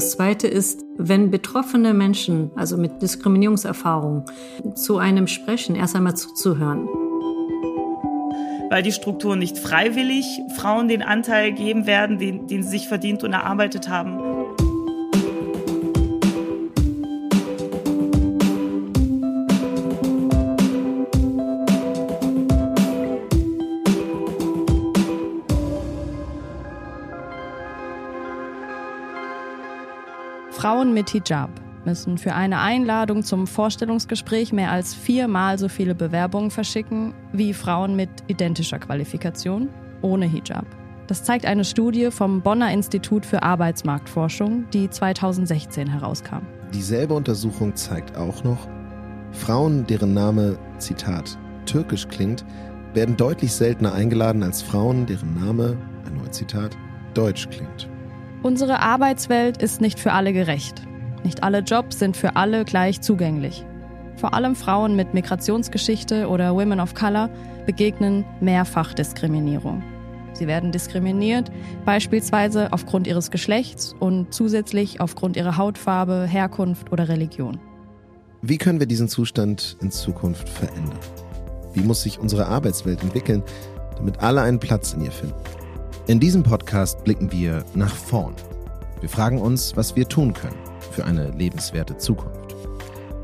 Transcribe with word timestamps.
das 0.00 0.12
Zweite 0.12 0.48
ist, 0.48 0.82
wenn 0.96 1.30
betroffene 1.30 1.92
Menschen, 1.92 2.52
also 2.56 2.78
mit 2.78 3.02
Diskriminierungserfahrung, 3.02 4.24
zu 4.74 4.96
einem 4.96 5.26
sprechen, 5.26 5.76
erst 5.76 5.94
einmal 5.94 6.16
zuzuhören. 6.16 6.88
Weil 8.70 8.82
die 8.82 8.92
Strukturen 8.92 9.38
nicht 9.38 9.58
freiwillig 9.58 10.24
Frauen 10.56 10.88
den 10.88 11.02
Anteil 11.02 11.52
geben 11.52 11.86
werden, 11.86 12.16
den, 12.16 12.46
den 12.46 12.62
sie 12.62 12.70
sich 12.70 12.88
verdient 12.88 13.24
und 13.24 13.34
erarbeitet 13.34 13.90
haben. 13.90 14.19
Frauen 30.70 30.94
mit 30.94 31.10
Hijab 31.10 31.50
müssen 31.84 32.16
für 32.16 32.32
eine 32.32 32.60
Einladung 32.60 33.24
zum 33.24 33.48
Vorstellungsgespräch 33.48 34.52
mehr 34.52 34.70
als 34.70 34.94
viermal 34.94 35.58
so 35.58 35.68
viele 35.68 35.96
Bewerbungen 35.96 36.52
verschicken 36.52 37.12
wie 37.32 37.54
Frauen 37.54 37.96
mit 37.96 38.08
identischer 38.28 38.78
Qualifikation 38.78 39.68
ohne 40.00 40.26
Hijab. 40.26 40.64
Das 41.08 41.24
zeigt 41.24 41.44
eine 41.44 41.64
Studie 41.64 42.12
vom 42.12 42.40
Bonner 42.40 42.72
Institut 42.72 43.26
für 43.26 43.42
Arbeitsmarktforschung, 43.42 44.66
die 44.72 44.88
2016 44.88 45.88
herauskam. 45.88 46.46
Dieselbe 46.72 47.14
Untersuchung 47.14 47.74
zeigt 47.74 48.16
auch 48.16 48.44
noch, 48.44 48.68
Frauen, 49.32 49.84
deren 49.88 50.14
Name, 50.14 50.56
Zitat, 50.78 51.36
türkisch 51.66 52.06
klingt, 52.06 52.44
werden 52.94 53.16
deutlich 53.16 53.52
seltener 53.52 53.92
eingeladen 53.92 54.44
als 54.44 54.62
Frauen, 54.62 55.04
deren 55.04 55.34
Name, 55.34 55.76
erneut 56.04 56.32
Zitat, 56.32 56.76
deutsch 57.14 57.48
klingt. 57.50 57.88
Unsere 58.42 58.80
Arbeitswelt 58.80 59.62
ist 59.62 59.82
nicht 59.82 60.00
für 60.00 60.12
alle 60.12 60.32
gerecht. 60.32 60.82
Nicht 61.24 61.42
alle 61.42 61.58
Jobs 61.58 61.98
sind 61.98 62.16
für 62.16 62.36
alle 62.36 62.64
gleich 62.64 63.02
zugänglich. 63.02 63.66
Vor 64.16 64.32
allem 64.32 64.56
Frauen 64.56 64.96
mit 64.96 65.12
Migrationsgeschichte 65.12 66.26
oder 66.26 66.54
Women 66.54 66.80
of 66.80 66.94
Color 66.94 67.28
begegnen 67.66 68.24
mehrfach 68.40 68.94
Diskriminierung. 68.94 69.82
Sie 70.32 70.46
werden 70.46 70.72
diskriminiert, 70.72 71.50
beispielsweise 71.84 72.72
aufgrund 72.72 73.06
ihres 73.06 73.30
Geschlechts 73.30 73.94
und 74.00 74.32
zusätzlich 74.32 75.02
aufgrund 75.02 75.36
ihrer 75.36 75.58
Hautfarbe, 75.58 76.26
Herkunft 76.26 76.92
oder 76.92 77.10
Religion. 77.10 77.58
Wie 78.40 78.56
können 78.56 78.80
wir 78.80 78.86
diesen 78.86 79.08
Zustand 79.08 79.76
in 79.82 79.90
Zukunft 79.90 80.48
verändern? 80.48 80.98
Wie 81.74 81.82
muss 81.82 82.02
sich 82.02 82.18
unsere 82.18 82.46
Arbeitswelt 82.46 83.02
entwickeln, 83.02 83.42
damit 83.96 84.20
alle 84.20 84.40
einen 84.40 84.60
Platz 84.60 84.94
in 84.94 85.02
ihr 85.04 85.12
finden? 85.12 85.34
In 86.10 86.18
diesem 86.18 86.42
Podcast 86.42 87.04
blicken 87.04 87.30
wir 87.30 87.64
nach 87.76 87.94
vorn. 87.94 88.34
Wir 88.98 89.08
fragen 89.08 89.40
uns, 89.40 89.76
was 89.76 89.94
wir 89.94 90.08
tun 90.08 90.34
können 90.34 90.58
für 90.90 91.04
eine 91.04 91.30
lebenswerte 91.30 91.98
Zukunft. 91.98 92.56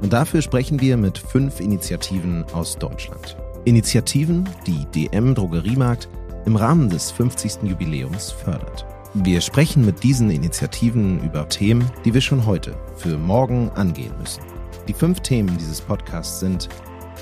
Und 0.00 0.12
dafür 0.12 0.40
sprechen 0.40 0.80
wir 0.80 0.96
mit 0.96 1.18
fünf 1.18 1.58
Initiativen 1.58 2.44
aus 2.52 2.78
Deutschland. 2.78 3.36
Initiativen, 3.64 4.48
die 4.68 4.86
DM 4.94 5.34
Drogeriemarkt 5.34 6.08
im 6.44 6.54
Rahmen 6.54 6.88
des 6.88 7.10
50. 7.10 7.64
Jubiläums 7.64 8.30
fördert. 8.30 8.86
Wir 9.14 9.40
sprechen 9.40 9.84
mit 9.84 10.04
diesen 10.04 10.30
Initiativen 10.30 11.20
über 11.24 11.48
Themen, 11.48 11.90
die 12.04 12.14
wir 12.14 12.20
schon 12.20 12.46
heute 12.46 12.76
für 12.94 13.18
morgen 13.18 13.68
angehen 13.70 14.16
müssen. 14.20 14.44
Die 14.86 14.94
fünf 14.94 15.18
Themen 15.22 15.58
dieses 15.58 15.80
Podcasts 15.80 16.38
sind 16.38 16.68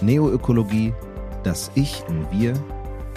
Neoökologie, 0.03 0.93
das 1.43 1.71
Ich 1.75 2.05
im 2.07 2.31
Wir, 2.31 2.53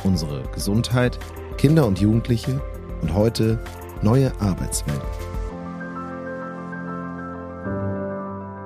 unsere 0.05 0.43
Gesundheit, 0.53 1.19
Kinder 1.57 1.87
und 1.87 1.99
Jugendliche 1.99 2.61
und 3.01 3.13
heute 3.15 3.59
neue 4.03 4.31
Arbeitswelt. 4.39 5.01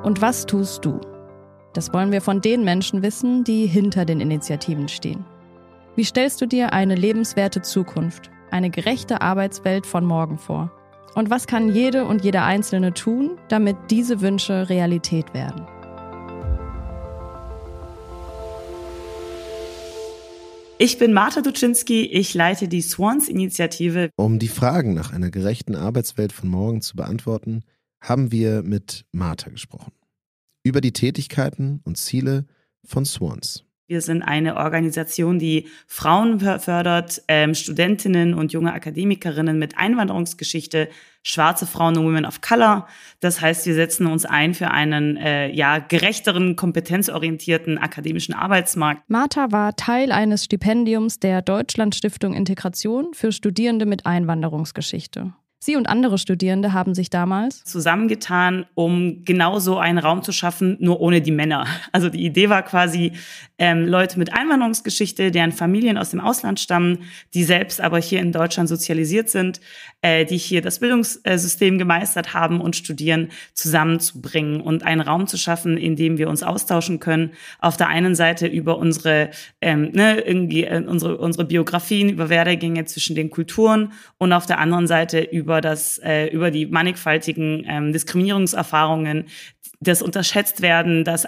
Und 0.04 0.22
was 0.22 0.46
tust 0.46 0.84
du? 0.84 1.00
Das 1.74 1.94
wollen 1.94 2.12
wir 2.12 2.22
von 2.22 2.42
den 2.42 2.66
Menschen 2.66 3.02
wissen, 3.02 3.46
die 3.46 3.66
hinter 3.66 4.04
den 4.04 4.20
Initiativen 4.20 4.90
stehen. 4.90 5.24
Wie 5.96 6.04
stellst 6.04 6.42
du 6.42 6.46
dir 6.46 6.74
eine 6.74 6.96
lebenswerte 6.96 7.62
Zukunft, 7.62 8.30
eine 8.50 8.70
gerechte 8.70 9.22
Arbeitswelt 9.22 9.86
von 9.86 10.06
morgen 10.06 10.38
vor? 10.38 10.72
Und 11.16 11.30
was 11.30 11.48
kann 11.48 11.74
jede 11.74 12.06
und 12.06 12.24
jeder 12.26 12.44
Einzelne 12.44 12.94
tun, 12.94 13.38
damit 13.48 13.78
diese 13.90 14.20
Wünsche 14.20 14.70
Realität 14.70 15.34
werden? 15.34 15.66
Ich 20.84 20.98
bin 20.98 21.14
Marta 21.14 21.42
Duczynski, 21.42 22.08
ich 22.08 22.34
leite 22.34 22.68
die 22.68 22.82
Swans-Initiative. 22.82 24.10
Um 24.16 24.40
die 24.40 24.48
Fragen 24.48 24.96
nach 24.96 25.14
einer 25.14 25.30
gerechten 25.30 25.76
Arbeitswelt 25.76 26.34
von 26.34 26.50
morgen 26.50 26.82
zu 26.82 26.96
beantworten, 26.96 27.62
haben 28.02 28.32
wir 28.32 28.64
mit 28.64 29.06
Marta 29.12 29.52
gesprochen. 29.52 29.92
Über 30.64 30.82
die 30.82 30.92
Tätigkeiten 30.92 31.82
und 31.84 32.00
Ziele 32.00 32.48
von 32.84 33.06
Swans. 33.06 33.64
Wir 33.92 34.00
sind 34.00 34.24
eine 34.24 34.56
Organisation, 34.56 35.38
die 35.38 35.68
Frauen 35.86 36.40
fördert, 36.40 37.22
ähm, 37.28 37.54
Studentinnen 37.54 38.34
und 38.34 38.54
junge 38.54 38.72
Akademikerinnen 38.72 39.60
mit 39.60 39.78
Einwanderungsgeschichte, 39.78 40.88
schwarze 41.24 41.68
Frauen 41.68 41.98
und 41.98 42.06
Women 42.06 42.26
of 42.26 42.40
Color. 42.40 42.88
Das 43.20 43.42
heißt, 43.42 43.66
wir 43.66 43.74
setzen 43.74 44.08
uns 44.08 44.24
ein 44.24 44.54
für 44.54 44.72
einen 44.72 45.18
äh, 45.18 45.50
ja 45.50 45.80
gerechteren, 45.80 46.56
kompetenzorientierten 46.56 47.78
akademischen 47.78 48.34
Arbeitsmarkt. 48.34 49.10
Martha 49.10 49.52
war 49.52 49.76
Teil 49.76 50.14
eines 50.14 50.46
Stipendiums 50.46 51.20
der 51.20 51.42
Deutschland 51.42 51.94
Stiftung 51.94 52.34
Integration 52.34 53.14
für 53.14 53.34
Studierende 53.34 53.86
mit 53.86 54.06
Einwanderungsgeschichte. 54.06 55.34
Sie 55.64 55.76
und 55.76 55.88
andere 55.88 56.18
Studierende 56.18 56.74
haben 56.74 56.96
sich 56.96 57.12
damals 57.12 57.64
zusammengetan, 57.66 58.66
um 58.74 59.24
genau 59.26 59.60
so 59.60 59.78
einen 59.78 60.00
Raum 60.00 60.24
zu 60.24 60.32
schaffen, 60.32 60.76
nur 60.80 61.00
ohne 61.02 61.22
die 61.22 61.32
Männer. 61.32 61.68
Also 61.92 62.10
die 62.10 62.26
Idee 62.26 62.50
war 62.50 62.64
quasi, 62.64 63.12
ähm, 63.60 63.86
Leute 63.86 64.18
mit 64.18 64.34
Einwanderungsgeschichte, 64.34 65.30
deren 65.30 65.52
Familien 65.52 66.00
aus 66.00 66.10
dem 66.10 66.20
Ausland 66.20 66.60
stammen, 66.60 67.04
die 67.36 67.44
selbst 67.44 67.80
aber 67.80 68.00
hier 68.00 68.20
in 68.20 68.32
Deutschland 68.32 68.70
sozialisiert 68.70 69.30
sind, 69.30 69.62
äh, 70.02 70.26
die 70.26 70.38
hier 70.38 70.64
das 70.64 70.80
Bildungssystem 70.80 71.78
gemeistert 71.78 72.34
haben 72.34 72.60
und 72.60 72.76
studieren, 72.76 73.30
zusammenzubringen 73.54 74.62
und 74.62 74.84
einen 74.84 75.02
Raum 75.02 75.28
zu 75.28 75.38
schaffen, 75.38 75.78
in 75.78 75.96
dem 75.96 76.18
wir 76.18 76.28
uns 76.28 76.42
austauschen 76.42 77.00
können. 77.00 77.34
Auf 77.60 77.78
der 77.78 77.90
einen 77.90 78.16
Seite 78.16 78.48
über 78.48 78.80
unsere, 78.80 79.30
ähm, 79.62 79.92
ne, 79.92 80.22
irgendwie, 80.22 80.64
äh, 80.64 80.84
unsere, 80.84 81.18
unsere 81.18 81.46
Biografien, 81.46 82.10
über 82.10 82.30
Werdegänge 82.30 82.86
zwischen 82.86 83.16
den 83.16 83.30
Kulturen 83.30 83.94
und 84.18 84.34
auf 84.34 84.48
der 84.48 84.58
anderen 84.58 84.88
Seite 84.88 85.20
über 85.20 85.51
über 85.52 85.60
das, 85.60 85.98
äh, 85.98 86.28
über 86.28 86.50
die 86.50 86.66
mannigfaltigen 86.66 87.66
ähm, 87.68 87.92
Diskriminierungserfahrungen, 87.92 89.26
das 89.82 90.02
unterschätzt 90.02 90.62
werden, 90.62 91.04
dass 91.04 91.26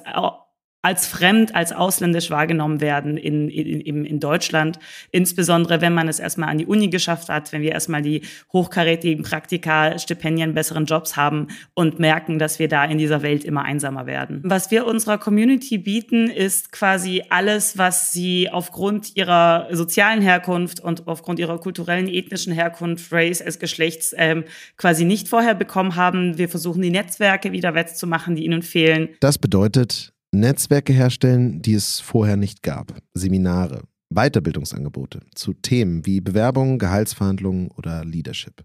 als 0.83 1.07
fremd, 1.07 1.55
als 1.55 1.71
ausländisch 1.71 2.29
wahrgenommen 2.29 2.81
werden 2.81 3.15
in, 3.15 3.47
in, 3.47 4.03
in 4.05 4.19
Deutschland. 4.19 4.79
Insbesondere, 5.11 5.79
wenn 5.79 5.93
man 5.93 6.09
es 6.09 6.19
erstmal 6.19 6.49
an 6.49 6.57
die 6.57 6.65
Uni 6.65 6.89
geschafft 6.89 7.29
hat, 7.29 7.53
wenn 7.53 7.61
wir 7.61 7.71
erstmal 7.71 8.01
die 8.01 8.21
hochkarätigen 8.51 9.23
Praktika, 9.23 9.97
Stipendien, 9.97 10.53
besseren 10.53 10.85
Jobs 10.85 11.15
haben 11.15 11.47
und 11.73 11.99
merken, 11.99 12.37
dass 12.37 12.59
wir 12.59 12.67
da 12.67 12.83
in 12.83 12.97
dieser 12.97 13.21
Welt 13.21 13.45
immer 13.45 13.63
einsamer 13.63 14.05
werden. 14.05 14.41
Was 14.43 14.71
wir 14.71 14.85
unserer 14.85 15.17
Community 15.17 15.77
bieten, 15.77 16.29
ist 16.29 16.73
quasi 16.73 17.23
alles, 17.29 17.77
was 17.77 18.11
sie 18.11 18.49
aufgrund 18.51 19.15
ihrer 19.15 19.69
sozialen 19.71 20.21
Herkunft 20.21 20.81
und 20.81 21.07
aufgrund 21.07 21.39
ihrer 21.39 21.59
kulturellen, 21.59 22.09
ethnischen 22.09 22.51
Herkunft, 22.51 23.09
Race 23.13 23.41
als 23.41 23.57
Geschlechts 23.57 24.13
ähm, 24.17 24.43
quasi 24.75 25.05
nicht 25.05 25.29
vorher 25.29 25.55
bekommen 25.55 25.95
haben. 25.95 26.37
Wir 26.37 26.49
versuchen, 26.49 26.81
die 26.81 26.89
Netzwerke 26.89 27.53
wieder 27.53 27.73
wettzumachen, 27.73 28.35
die 28.35 28.43
ihnen 28.43 28.63
fehlen. 28.63 29.07
Das 29.21 29.37
bedeutet, 29.37 30.13
Netzwerke 30.33 30.93
herstellen, 30.93 31.61
die 31.61 31.75
es 31.75 31.99
vorher 31.99 32.37
nicht 32.37 32.63
gab. 32.63 32.93
Seminare, 33.13 33.83
Weiterbildungsangebote 34.09 35.21
zu 35.35 35.53
Themen 35.53 36.05
wie 36.05 36.21
Bewerbungen, 36.21 36.79
Gehaltsverhandlungen 36.79 37.69
oder 37.71 38.03
Leadership. 38.03 38.63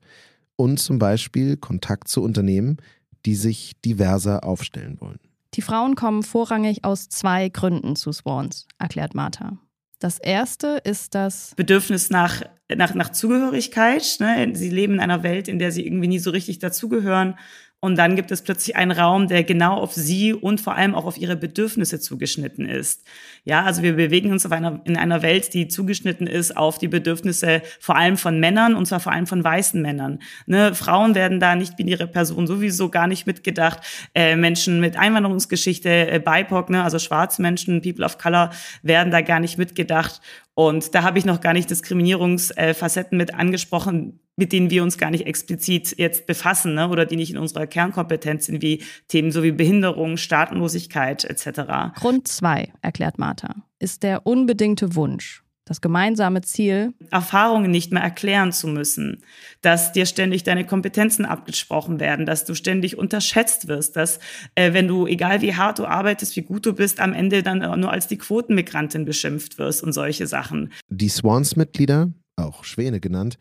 Und 0.56 0.78
zum 0.78 0.98
Beispiel 0.98 1.56
Kontakt 1.56 2.08
zu 2.08 2.22
Unternehmen, 2.22 2.78
die 3.26 3.34
sich 3.34 3.80
diverser 3.84 4.44
aufstellen 4.44 4.96
wollen. 5.00 5.20
Die 5.54 5.62
Frauen 5.62 5.94
kommen 5.94 6.22
vorrangig 6.22 6.84
aus 6.84 7.08
zwei 7.08 7.48
Gründen 7.48 7.96
zu 7.96 8.12
Swans, 8.12 8.66
erklärt 8.78 9.14
Martha. 9.14 9.58
Das 9.98 10.18
erste 10.18 10.80
ist 10.84 11.14
das 11.14 11.52
Bedürfnis 11.56 12.08
nach, 12.08 12.42
nach, 12.74 12.94
nach 12.94 13.10
Zugehörigkeit. 13.10 14.16
Ne? 14.20 14.52
Sie 14.54 14.70
leben 14.70 14.94
in 14.94 15.00
einer 15.00 15.22
Welt, 15.22 15.48
in 15.48 15.58
der 15.58 15.72
sie 15.72 15.84
irgendwie 15.84 16.08
nie 16.08 16.20
so 16.20 16.30
richtig 16.30 16.60
dazugehören 16.60 17.34
und 17.80 17.96
dann 17.96 18.16
gibt 18.16 18.32
es 18.32 18.42
plötzlich 18.42 18.74
einen 18.74 18.90
Raum, 18.90 19.28
der 19.28 19.44
genau 19.44 19.76
auf 19.76 19.92
sie 19.92 20.34
und 20.34 20.60
vor 20.60 20.74
allem 20.74 20.96
auch 20.96 21.04
auf 21.04 21.16
ihre 21.16 21.36
Bedürfnisse 21.36 22.00
zugeschnitten 22.00 22.66
ist. 22.66 23.04
Ja, 23.44 23.62
also 23.62 23.82
wir 23.82 23.94
bewegen 23.94 24.32
uns 24.32 24.44
auf 24.44 24.50
einer, 24.50 24.80
in 24.84 24.96
einer 24.96 25.22
Welt, 25.22 25.54
die 25.54 25.68
zugeschnitten 25.68 26.26
ist 26.26 26.56
auf 26.56 26.78
die 26.78 26.88
Bedürfnisse 26.88 27.62
vor 27.78 27.94
allem 27.94 28.16
von 28.16 28.40
Männern 28.40 28.74
und 28.74 28.86
zwar 28.86 28.98
vor 28.98 29.12
allem 29.12 29.28
von 29.28 29.44
weißen 29.44 29.80
Männern. 29.80 30.18
Ne, 30.46 30.74
Frauen 30.74 31.14
werden 31.14 31.38
da 31.38 31.54
nicht 31.54 31.76
binäre 31.76 32.08
Personen 32.08 32.48
sowieso 32.48 32.88
gar 32.88 33.06
nicht 33.06 33.28
mitgedacht. 33.28 33.78
Äh, 34.12 34.34
Menschen 34.34 34.80
mit 34.80 34.96
Einwanderungsgeschichte, 34.96 35.88
äh, 35.88 36.18
BIPOC, 36.18 36.70
ne, 36.70 36.82
also 36.82 36.98
schwarze 36.98 37.40
Menschen, 37.42 37.80
People 37.80 38.04
of 38.04 38.18
Color, 38.18 38.50
werden 38.82 39.12
da 39.12 39.20
gar 39.20 39.38
nicht 39.38 39.56
mitgedacht. 39.56 40.20
Und 40.58 40.96
da 40.96 41.04
habe 41.04 41.20
ich 41.20 41.24
noch 41.24 41.40
gar 41.40 41.52
nicht 41.52 41.70
Diskriminierungsfacetten 41.70 43.16
mit 43.16 43.32
angesprochen, 43.32 44.18
mit 44.34 44.50
denen 44.50 44.70
wir 44.70 44.82
uns 44.82 44.98
gar 44.98 45.12
nicht 45.12 45.24
explizit 45.24 45.96
jetzt 45.98 46.26
befassen 46.26 46.74
ne? 46.74 46.88
oder 46.88 47.06
die 47.06 47.14
nicht 47.14 47.30
in 47.30 47.38
unserer 47.38 47.68
Kernkompetenz 47.68 48.46
sind, 48.46 48.60
wie 48.60 48.82
Themen 49.06 49.30
so 49.30 49.44
wie 49.44 49.52
Behinderung, 49.52 50.16
Staatenlosigkeit 50.16 51.22
etc. 51.22 51.94
Grund 51.94 52.26
zwei, 52.26 52.72
erklärt 52.82 53.20
Martha, 53.20 53.54
ist 53.78 54.02
der 54.02 54.26
unbedingte 54.26 54.96
Wunsch, 54.96 55.44
das 55.68 55.80
gemeinsame 55.80 56.40
Ziel, 56.40 56.94
Erfahrungen 57.10 57.70
nicht 57.70 57.92
mehr 57.92 58.02
erklären 58.02 58.52
zu 58.52 58.68
müssen, 58.68 59.22
dass 59.60 59.92
dir 59.92 60.06
ständig 60.06 60.42
deine 60.44 60.66
Kompetenzen 60.66 61.24
abgesprochen 61.24 62.00
werden, 62.00 62.26
dass 62.26 62.44
du 62.44 62.54
ständig 62.54 62.96
unterschätzt 62.96 63.68
wirst, 63.68 63.96
dass 63.96 64.18
äh, 64.54 64.72
wenn 64.72 64.88
du, 64.88 65.06
egal 65.06 65.42
wie 65.42 65.54
hart 65.54 65.78
du 65.78 65.86
arbeitest, 65.86 66.36
wie 66.36 66.42
gut 66.42 66.64
du 66.64 66.72
bist, 66.72 67.00
am 67.00 67.12
Ende 67.12 67.42
dann 67.42 67.58
nur 67.80 67.92
als 67.92 68.06
die 68.06 68.18
Quotenmigrantin 68.18 69.04
beschimpft 69.04 69.58
wirst 69.58 69.82
und 69.82 69.92
solche 69.92 70.26
Sachen. 70.26 70.72
Die 70.88 71.08
Swans-Mitglieder, 71.08 72.12
auch 72.36 72.64
Schwäne 72.64 73.00
genannt, 73.00 73.36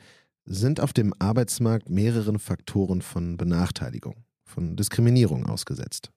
sind 0.45 0.79
auf 0.79 0.93
dem 0.93 1.13
Arbeitsmarkt 1.19 1.89
mehreren 1.89 2.39
Faktoren 2.39 3.01
von 3.01 3.37
Benachteiligung, 3.37 4.15
von 4.43 4.75
Diskriminierung 4.75 5.45
ausgesetzt. 5.45 6.11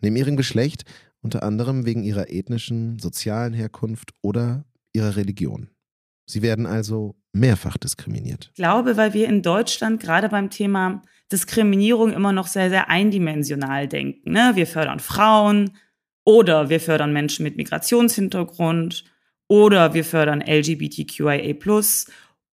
Neben 0.00 0.16
ihrem 0.16 0.36
Geschlecht 0.36 0.84
unter 1.22 1.44
anderem 1.44 1.86
wegen 1.86 2.02
ihrer 2.02 2.30
ethnischen, 2.30 2.98
sozialen 2.98 3.52
Herkunft 3.52 4.10
oder 4.20 4.64
ihrer 4.92 5.16
Religion. 5.16 5.68
Sie 6.26 6.42
werden 6.42 6.66
also 6.66 7.16
mehrfach 7.32 7.76
diskriminiert. 7.76 8.50
Ich 8.50 8.56
glaube, 8.56 8.96
weil 8.96 9.14
wir 9.14 9.28
in 9.28 9.42
Deutschland 9.42 10.00
gerade 10.00 10.28
beim 10.28 10.50
Thema 10.50 11.02
Diskriminierung 11.30 12.12
immer 12.12 12.32
noch 12.32 12.46
sehr, 12.46 12.68
sehr 12.68 12.90
eindimensional 12.90 13.88
denken. 13.88 14.32
Ne? 14.32 14.52
Wir 14.54 14.66
fördern 14.66 15.00
Frauen 15.00 15.76
oder 16.24 16.68
wir 16.68 16.80
fördern 16.80 17.12
Menschen 17.12 17.42
mit 17.42 17.56
Migrationshintergrund 17.56 19.04
oder 19.48 19.94
wir 19.94 20.04
fördern 20.04 20.42
LGBTQIA 20.42 21.54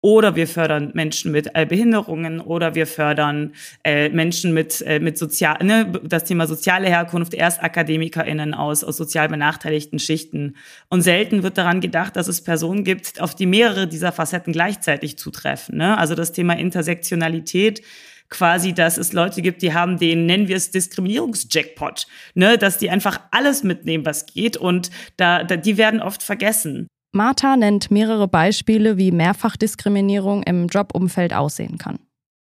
oder 0.01 0.35
wir 0.35 0.47
fördern 0.47 0.91
Menschen 0.93 1.31
mit 1.31 1.49
äh, 1.53 1.65
Behinderungen 1.65 2.39
oder 2.39 2.75
wir 2.75 2.87
fördern 2.87 3.53
äh, 3.83 4.09
Menschen 4.09 4.53
mit 4.53 4.81
äh, 4.81 4.99
mit 4.99 5.17
sozial 5.17 5.57
ne, 5.63 5.91
das 6.03 6.23
Thema 6.23 6.47
soziale 6.47 6.87
Herkunft 6.87 7.33
erst 7.33 7.61
AkademikerInnen 7.61 8.53
aus 8.53 8.83
aus 8.83 8.97
sozial 8.97 9.27
benachteiligten 9.27 9.99
Schichten 9.99 10.55
und 10.89 11.01
selten 11.01 11.43
wird 11.43 11.57
daran 11.57 11.81
gedacht, 11.81 12.15
dass 12.15 12.27
es 12.27 12.41
Personen 12.41 12.83
gibt, 12.83 13.19
auf 13.19 13.35
die 13.35 13.45
mehrere 13.45 13.87
dieser 13.87 14.11
Facetten 14.11 14.53
gleichzeitig 14.53 15.17
zutreffen. 15.17 15.77
Ne? 15.77 15.97
Also 15.97 16.15
das 16.15 16.31
Thema 16.31 16.53
Intersektionalität 16.57 17.81
quasi, 18.29 18.73
dass 18.73 18.97
es 18.97 19.11
Leute 19.13 19.41
gibt, 19.41 19.61
die 19.61 19.73
haben 19.73 19.97
den, 19.97 20.25
nennen 20.25 20.47
wir 20.47 20.55
es 20.55 20.71
Diskriminierungsjackpot, 20.71 22.07
ne, 22.35 22.57
dass 22.57 22.77
die 22.77 22.89
einfach 22.89 23.19
alles 23.31 23.63
mitnehmen, 23.63 24.05
was 24.05 24.27
geht 24.27 24.55
und 24.55 24.91
da, 25.17 25.43
da 25.43 25.57
die 25.57 25.77
werden 25.77 25.99
oft 25.99 26.23
vergessen. 26.23 26.87
Martha 27.11 27.57
nennt 27.57 27.89
mehrere 27.89 28.27
Beispiele, 28.27 28.97
wie 28.97 29.11
Mehrfachdiskriminierung 29.11 30.43
im 30.43 30.67
Jobumfeld 30.67 31.33
aussehen 31.33 31.77
kann. 31.77 31.99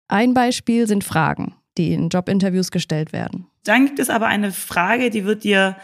Ein 0.08 0.34
Beispiel 0.34 0.86
sind 0.86 1.02
Fragen, 1.02 1.54
die 1.76 1.92
in 1.92 2.08
Jobinterviews 2.08 2.70
gestellt 2.70 3.12
werden. 3.12 3.46
Dann 3.64 3.86
gibt 3.86 3.98
es 3.98 4.10
aber 4.10 4.26
eine 4.26 4.52
Frage, 4.52 5.10
die 5.10 5.24
wird 5.24 5.44
dir 5.44 5.76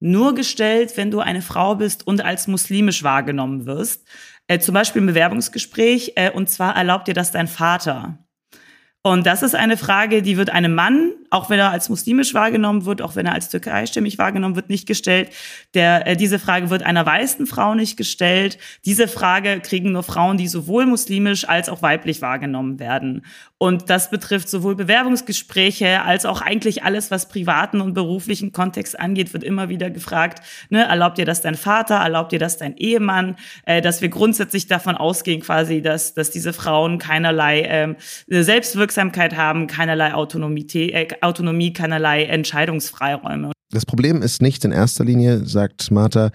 nur 0.00 0.34
gestellt, 0.34 0.96
wenn 0.96 1.10
du 1.10 1.20
eine 1.20 1.42
Frau 1.42 1.76
bist 1.76 2.06
und 2.06 2.24
als 2.24 2.48
muslimisch 2.48 3.02
wahrgenommen 3.02 3.66
wirst. 3.66 4.06
Äh, 4.48 4.58
zum 4.58 4.74
Beispiel 4.74 5.00
im 5.00 5.06
Bewerbungsgespräch. 5.06 6.12
Äh, 6.16 6.30
und 6.30 6.50
zwar 6.50 6.76
erlaubt 6.76 7.08
dir 7.08 7.14
das 7.14 7.30
dein 7.30 7.48
Vater. 7.48 8.18
Und 9.06 9.24
das 9.24 9.44
ist 9.44 9.54
eine 9.54 9.76
Frage, 9.76 10.20
die 10.20 10.36
wird 10.36 10.50
einem 10.50 10.74
Mann, 10.74 11.12
auch 11.30 11.48
wenn 11.48 11.60
er 11.60 11.70
als 11.70 11.88
muslimisch 11.88 12.34
wahrgenommen 12.34 12.86
wird, 12.86 13.02
auch 13.02 13.14
wenn 13.14 13.24
er 13.24 13.34
als 13.34 13.48
türkeistämmig 13.48 14.18
wahrgenommen 14.18 14.56
wird, 14.56 14.68
nicht 14.68 14.84
gestellt. 14.88 15.30
Der, 15.74 16.08
äh, 16.08 16.16
diese 16.16 16.40
Frage 16.40 16.70
wird 16.70 16.82
einer 16.82 17.06
weißen 17.06 17.46
Frau 17.46 17.76
nicht 17.76 17.96
gestellt. 17.96 18.58
Diese 18.84 19.06
Frage 19.06 19.60
kriegen 19.60 19.92
nur 19.92 20.02
Frauen, 20.02 20.38
die 20.38 20.48
sowohl 20.48 20.86
muslimisch 20.86 21.48
als 21.48 21.68
auch 21.68 21.82
weiblich 21.82 22.20
wahrgenommen 22.20 22.80
werden. 22.80 23.24
Und 23.58 23.90
das 23.90 24.10
betrifft 24.10 24.48
sowohl 24.48 24.74
Bewerbungsgespräche 24.74 26.02
als 26.02 26.26
auch 26.26 26.40
eigentlich 26.40 26.82
alles, 26.82 27.12
was 27.12 27.28
privaten 27.28 27.80
und 27.80 27.94
beruflichen 27.94 28.50
Kontext 28.50 28.98
angeht, 28.98 29.32
wird 29.32 29.44
immer 29.44 29.68
wieder 29.68 29.88
gefragt, 29.88 30.42
ne, 30.68 30.84
erlaubt 30.84 31.16
dir 31.16 31.24
das 31.24 31.42
dein 31.42 31.54
Vater, 31.54 31.94
erlaubt 31.94 32.32
dir 32.32 32.38
das 32.40 32.58
dein 32.58 32.76
Ehemann, 32.76 33.36
äh, 33.66 33.80
dass 33.80 34.02
wir 34.02 34.08
grundsätzlich 34.08 34.66
davon 34.66 34.96
ausgehen 34.96 35.42
quasi, 35.42 35.80
dass, 35.80 36.12
dass 36.12 36.30
diese 36.30 36.52
Frauen 36.52 36.98
keinerlei 36.98 37.62
ähm, 37.62 37.96
Selbstwirksamkeit 38.26 38.95
haben, 38.96 39.66
keinerlei 39.66 40.14
Autonomie, 40.14 40.66
äh, 40.74 41.08
Autonomie, 41.20 41.72
keinerlei 41.72 42.24
Entscheidungsfreiräume. 42.24 43.52
Das 43.70 43.86
Problem 43.86 44.22
ist 44.22 44.42
nicht 44.42 44.64
in 44.64 44.72
erster 44.72 45.04
Linie, 45.04 45.44
sagt 45.44 45.90
Martha, 45.90 46.30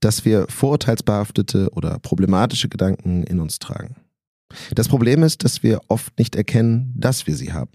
dass 0.00 0.24
wir 0.24 0.46
vorurteilsbehaftete 0.48 1.70
oder 1.72 1.98
problematische 1.98 2.68
Gedanken 2.68 3.24
in 3.24 3.40
uns 3.40 3.58
tragen. 3.58 3.96
Das 4.74 4.88
Problem 4.88 5.22
ist, 5.22 5.44
dass 5.44 5.62
wir 5.62 5.80
oft 5.88 6.18
nicht 6.18 6.36
erkennen, 6.36 6.92
dass 6.96 7.26
wir 7.26 7.34
sie 7.34 7.52
haben. 7.52 7.72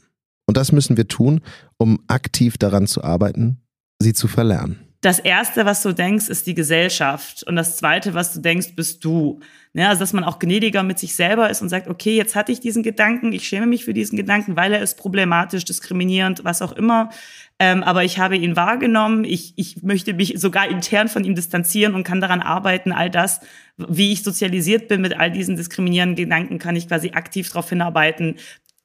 Und 0.47 0.57
das 0.57 0.71
müssen 0.71 0.97
wir 0.97 1.07
tun, 1.07 1.41
um 1.77 1.99
aktiv 2.07 2.57
daran 2.57 2.87
zu 2.87 3.03
arbeiten, 3.03 3.61
sie 3.99 4.13
zu 4.13 4.27
verlernen. 4.27 4.90
Das 5.01 5.18
erste, 5.18 5.65
was 5.65 5.81
du 5.81 5.94
denkst, 5.94 6.30
ist 6.30 6.45
die 6.45 6.53
Gesellschaft. 6.53 7.42
Und 7.44 7.56
das 7.56 7.75
zweite, 7.75 8.13
was 8.13 8.33
du 8.33 8.39
denkst, 8.39 8.75
bist 8.75 9.03
du. 9.03 9.39
Ja, 9.74 9.89
also, 9.89 10.01
dass 10.01 10.13
man 10.13 10.24
auch 10.24 10.38
gnädiger 10.38 10.83
mit 10.83 11.00
sich 11.00 11.15
selber 11.15 11.50
ist 11.50 11.63
und 11.63 11.69
sagt, 11.69 11.88
okay, 11.88 12.15
jetzt 12.15 12.36
hatte 12.36 12.51
ich 12.51 12.59
diesen 12.59 12.83
Gedanken, 12.83 13.33
ich 13.33 13.48
schäme 13.48 13.65
mich 13.65 13.83
für 13.83 13.95
diesen 13.95 14.15
Gedanken, 14.15 14.56
weil 14.56 14.74
er 14.74 14.81
ist 14.81 14.98
problematisch, 14.98 15.65
diskriminierend, 15.65 16.44
was 16.44 16.62
auch 16.62 16.74
immer. 16.74 17.09
Ähm, 17.57 17.81
aber 17.81 18.03
ich 18.03 18.19
habe 18.19 18.36
ihn 18.36 18.56
wahrgenommen, 18.56 19.24
ich, 19.24 19.53
ich 19.56 19.81
möchte 19.81 20.13
mich 20.13 20.33
sogar 20.38 20.68
intern 20.68 21.07
von 21.07 21.24
ihm 21.24 21.36
distanzieren 21.36 21.95
und 21.95 22.04
kann 22.04 22.19
daran 22.19 22.42
arbeiten, 22.42 22.92
all 22.92 23.09
das, 23.09 23.39
wie 23.77 24.12
ich 24.12 24.24
sozialisiert 24.24 24.88
bin 24.88 25.01
mit 25.01 25.18
all 25.18 25.31
diesen 25.31 25.56
diskriminierenden 25.56 26.15
Gedanken, 26.15 26.59
kann 26.59 26.75
ich 26.75 26.88
quasi 26.88 27.12
aktiv 27.12 27.47
darauf 27.50 27.69
hinarbeiten, 27.69 28.36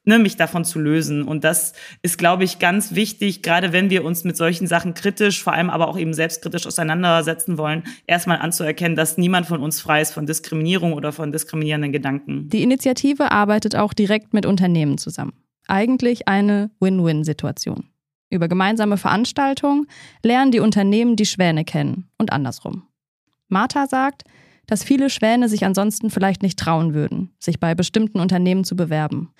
ne, 0.07 0.17
mich 0.17 0.37
davon 0.37 0.65
zu 0.65 0.79
lösen. 0.79 1.23
Und 1.23 1.43
das 1.43 1.73
ist, 2.01 2.17
glaube 2.17 2.43
ich, 2.43 2.59
ganz 2.59 2.95
wichtig, 2.95 3.43
gerade 3.43 3.73
wenn 3.73 3.89
wir 3.89 4.03
uns 4.03 4.23
mit 4.23 4.37
solchen 4.37 4.65
Sachen 4.65 4.93
kritisch, 4.93 5.43
vor 5.43 5.53
allem 5.53 5.69
aber 5.69 5.87
auch 5.87 5.97
eben 5.97 6.13
selbstkritisch 6.13 6.65
auseinandersetzen 6.65 7.57
wollen, 7.57 7.83
erstmal 8.07 8.39
anzuerkennen, 8.39 8.95
dass 8.95 9.17
niemand 9.17 9.45
von 9.45 9.61
uns 9.61 9.81
frei 9.81 10.01
ist 10.01 10.13
von 10.13 10.25
Diskriminierung 10.25 10.93
oder 10.93 11.11
von 11.11 11.31
diskriminierenden 11.31 11.91
Gedanken. 11.91 12.49
Die 12.49 12.63
Initiative 12.63 13.31
arbeitet 13.31 13.75
auch 13.75 13.93
direkt 13.93 14.33
mit 14.33 14.45
Unternehmen 14.45 14.97
zusammen. 14.97 15.33
Eigentlich 15.67 16.27
eine 16.27 16.71
Win-Win-Situation. 16.79 17.89
Über 18.29 18.47
gemeinsame 18.47 18.97
Veranstaltungen 18.97 19.87
lernen 20.23 20.51
die 20.51 20.59
Unternehmen 20.59 21.15
die 21.15 21.25
Schwäne 21.25 21.65
kennen 21.65 22.09
und 22.17 22.31
andersrum. 22.31 22.83
Martha 23.49 23.87
sagt, 23.87 24.23
dass 24.65 24.83
viele 24.83 25.09
Schwäne 25.09 25.47
sich 25.49 25.65
ansonsten 25.65 26.09
vielleicht 26.09 26.43
nicht 26.43 26.59
trauen 26.59 26.93
würden, 26.93 27.31
sich 27.39 27.59
bei 27.59 27.73
bestimmten 27.73 28.19
Unternehmen 28.19 28.65
zu 28.65 28.75
bewerben. 28.75 29.31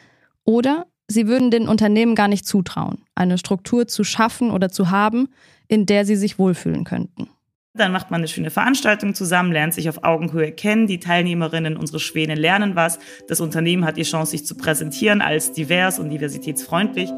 Oder 0.47 0.85
sie 1.09 1.27
würden 1.27 1.51
den 1.51 1.67
Unternehmen 1.67 2.15
gar 2.15 2.29
nicht 2.29 2.47
zutrauen, 2.47 2.99
eine 3.15 3.37
Struktur 3.37 3.87
zu 3.87 4.05
schaffen 4.05 4.49
oder 4.49 4.69
zu 4.69 4.89
haben, 4.89 5.27
in 5.67 5.85
der 5.85 6.05
sie 6.05 6.15
sich 6.15 6.39
wohlfühlen 6.39 6.85
könnten. 6.85 7.29
Dann 7.73 7.91
macht 7.91 8.09
man 8.09 8.21
eine 8.21 8.29
schöne 8.29 8.49
Veranstaltung 8.49 9.13
zusammen, 9.13 9.51
lernt 9.51 9.73
sich 9.73 9.89
auf 9.89 10.03
Augenhöhe 10.03 10.53
kennen. 10.53 10.87
Die 10.87 10.99
Teilnehmerinnen, 10.99 11.75
unsere 11.75 11.99
Schwäne 11.99 12.33
lernen 12.33 12.75
was. 12.75 12.97
Das 13.27 13.41
Unternehmen 13.41 13.85
hat 13.85 13.97
die 13.97 14.03
Chance, 14.03 14.31
sich 14.31 14.45
zu 14.45 14.55
präsentieren 14.55 15.21
als 15.21 15.51
divers 15.51 15.99
und 15.99 16.09
diversitätsfreundlich. 16.09 17.09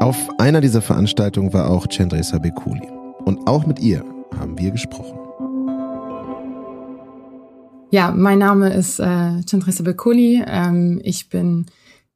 Auf 0.00 0.28
einer 0.38 0.60
dieser 0.60 0.82
Veranstaltungen 0.82 1.52
war 1.54 1.70
auch 1.70 1.86
Chandresa 1.88 2.38
Bekuli. 2.38 2.86
Und 3.24 3.48
auch 3.48 3.66
mit 3.66 3.80
ihr 3.80 4.04
haben 4.38 4.58
wir 4.58 4.70
gesprochen. 4.70 5.21
Ja, 7.92 8.10
mein 8.10 8.38
Name 8.38 8.72
ist 8.72 9.00
äh, 9.00 9.42
Chandresa 9.44 9.82
Bekuli. 9.82 10.42
Ähm, 10.46 10.98
ich 11.04 11.28
bin 11.28 11.66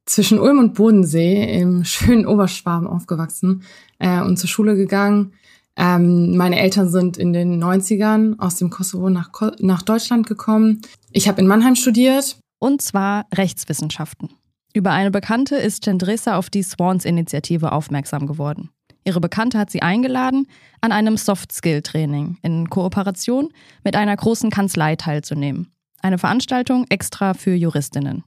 zwischen 0.07 0.39
Ulm 0.39 0.59
und 0.59 0.73
Bodensee 0.73 1.61
im 1.61 1.85
schönen 1.85 2.27
Oberschwaben 2.27 2.89
aufgewachsen 2.89 3.63
äh, 3.99 4.23
und 4.23 4.39
zur 4.39 4.49
Schule 4.49 4.75
gegangen. 4.75 5.35
Ähm, 5.77 6.35
meine 6.35 6.59
Eltern 6.59 6.89
sind 6.89 7.19
in 7.19 7.35
den 7.35 7.63
90ern 7.63 8.39
aus 8.39 8.57
dem 8.57 8.71
Kosovo 8.71 9.11
nach, 9.11 9.33
Ko 9.33 9.51
nach 9.59 9.83
Deutschland 9.83 10.27
gekommen. 10.27 10.81
Ich 11.13 11.29
habe 11.29 11.43
in 11.43 11.47
Mannheim 11.47 11.75
studiert. 11.75 12.39
Und 12.59 12.81
zwar 12.81 13.27
Rechtswissenschaften. 13.35 14.31
Über 14.73 14.93
eine 14.93 15.11
Bekannte 15.11 15.57
ist 15.57 15.85
Chandresa 15.85 16.39
auf 16.39 16.49
die 16.49 16.63
Swans-Initiative 16.63 17.73
aufmerksam 17.73 18.27
geworden. 18.27 18.71
Ihre 19.07 19.21
Bekannte 19.21 19.57
hat 19.59 19.71
sie 19.71 19.83
eingeladen, 19.83 20.49
an 20.81 20.91
einem 20.91 21.17
Soft-Skill-Training 21.17 22.39
in 22.43 22.69
Kooperation 22.69 23.51
mit 23.85 23.95
einer 23.95 24.17
großen 24.17 24.51
Kanzlei 24.51 24.97
teilzunehmen. 24.97 25.73
Eine 26.03 26.19
Veranstaltung 26.19 26.87
extra 26.89 27.33
für 27.33 27.55
Juristinnen. 27.55 28.25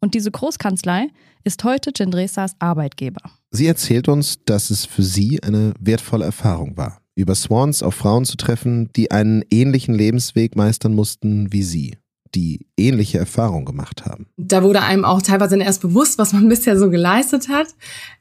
Und 0.00 0.14
diese 0.14 0.32
Großkanzlei 0.32 1.08
ist 1.44 1.62
heute 1.62 1.92
Cendresas 1.96 2.56
Arbeitgeber. 2.58 3.20
Sie 3.52 3.68
erzählt 3.68 4.08
uns, 4.08 4.44
dass 4.44 4.70
es 4.70 4.84
für 4.84 5.04
sie 5.04 5.40
eine 5.44 5.74
wertvolle 5.78 6.24
Erfahrung 6.24 6.76
war, 6.76 7.00
über 7.14 7.36
Swans 7.36 7.84
auf 7.84 7.94
Frauen 7.94 8.24
zu 8.24 8.36
treffen, 8.36 8.90
die 8.96 9.12
einen 9.12 9.44
ähnlichen 9.50 9.94
Lebensweg 9.94 10.56
meistern 10.56 10.94
mussten 10.94 11.52
wie 11.52 11.62
sie 11.62 11.96
die 12.34 12.66
ähnliche 12.76 13.18
Erfahrung 13.18 13.64
gemacht 13.64 14.04
haben. 14.04 14.26
Da 14.36 14.62
wurde 14.62 14.82
einem 14.82 15.04
auch 15.04 15.22
teilweise 15.22 15.58
erst 15.58 15.82
bewusst, 15.82 16.18
was 16.18 16.32
man 16.32 16.48
bisher 16.48 16.78
so 16.78 16.90
geleistet 16.90 17.48
hat. 17.48 17.68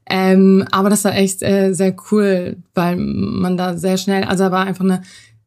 Ähm, 0.08 0.66
aber 0.72 0.90
das 0.90 1.04
war 1.04 1.16
echt 1.16 1.42
äh, 1.42 1.74
sehr 1.74 1.96
cool, 2.12 2.58
weil 2.74 2.96
man 2.98 3.58
da 3.58 3.78
sehr 3.78 3.98
schnell, 3.98 4.24
also 4.24 4.46
da 4.46 4.52
war 4.52 4.66
einfach 4.66 4.84
eine 4.84 5.02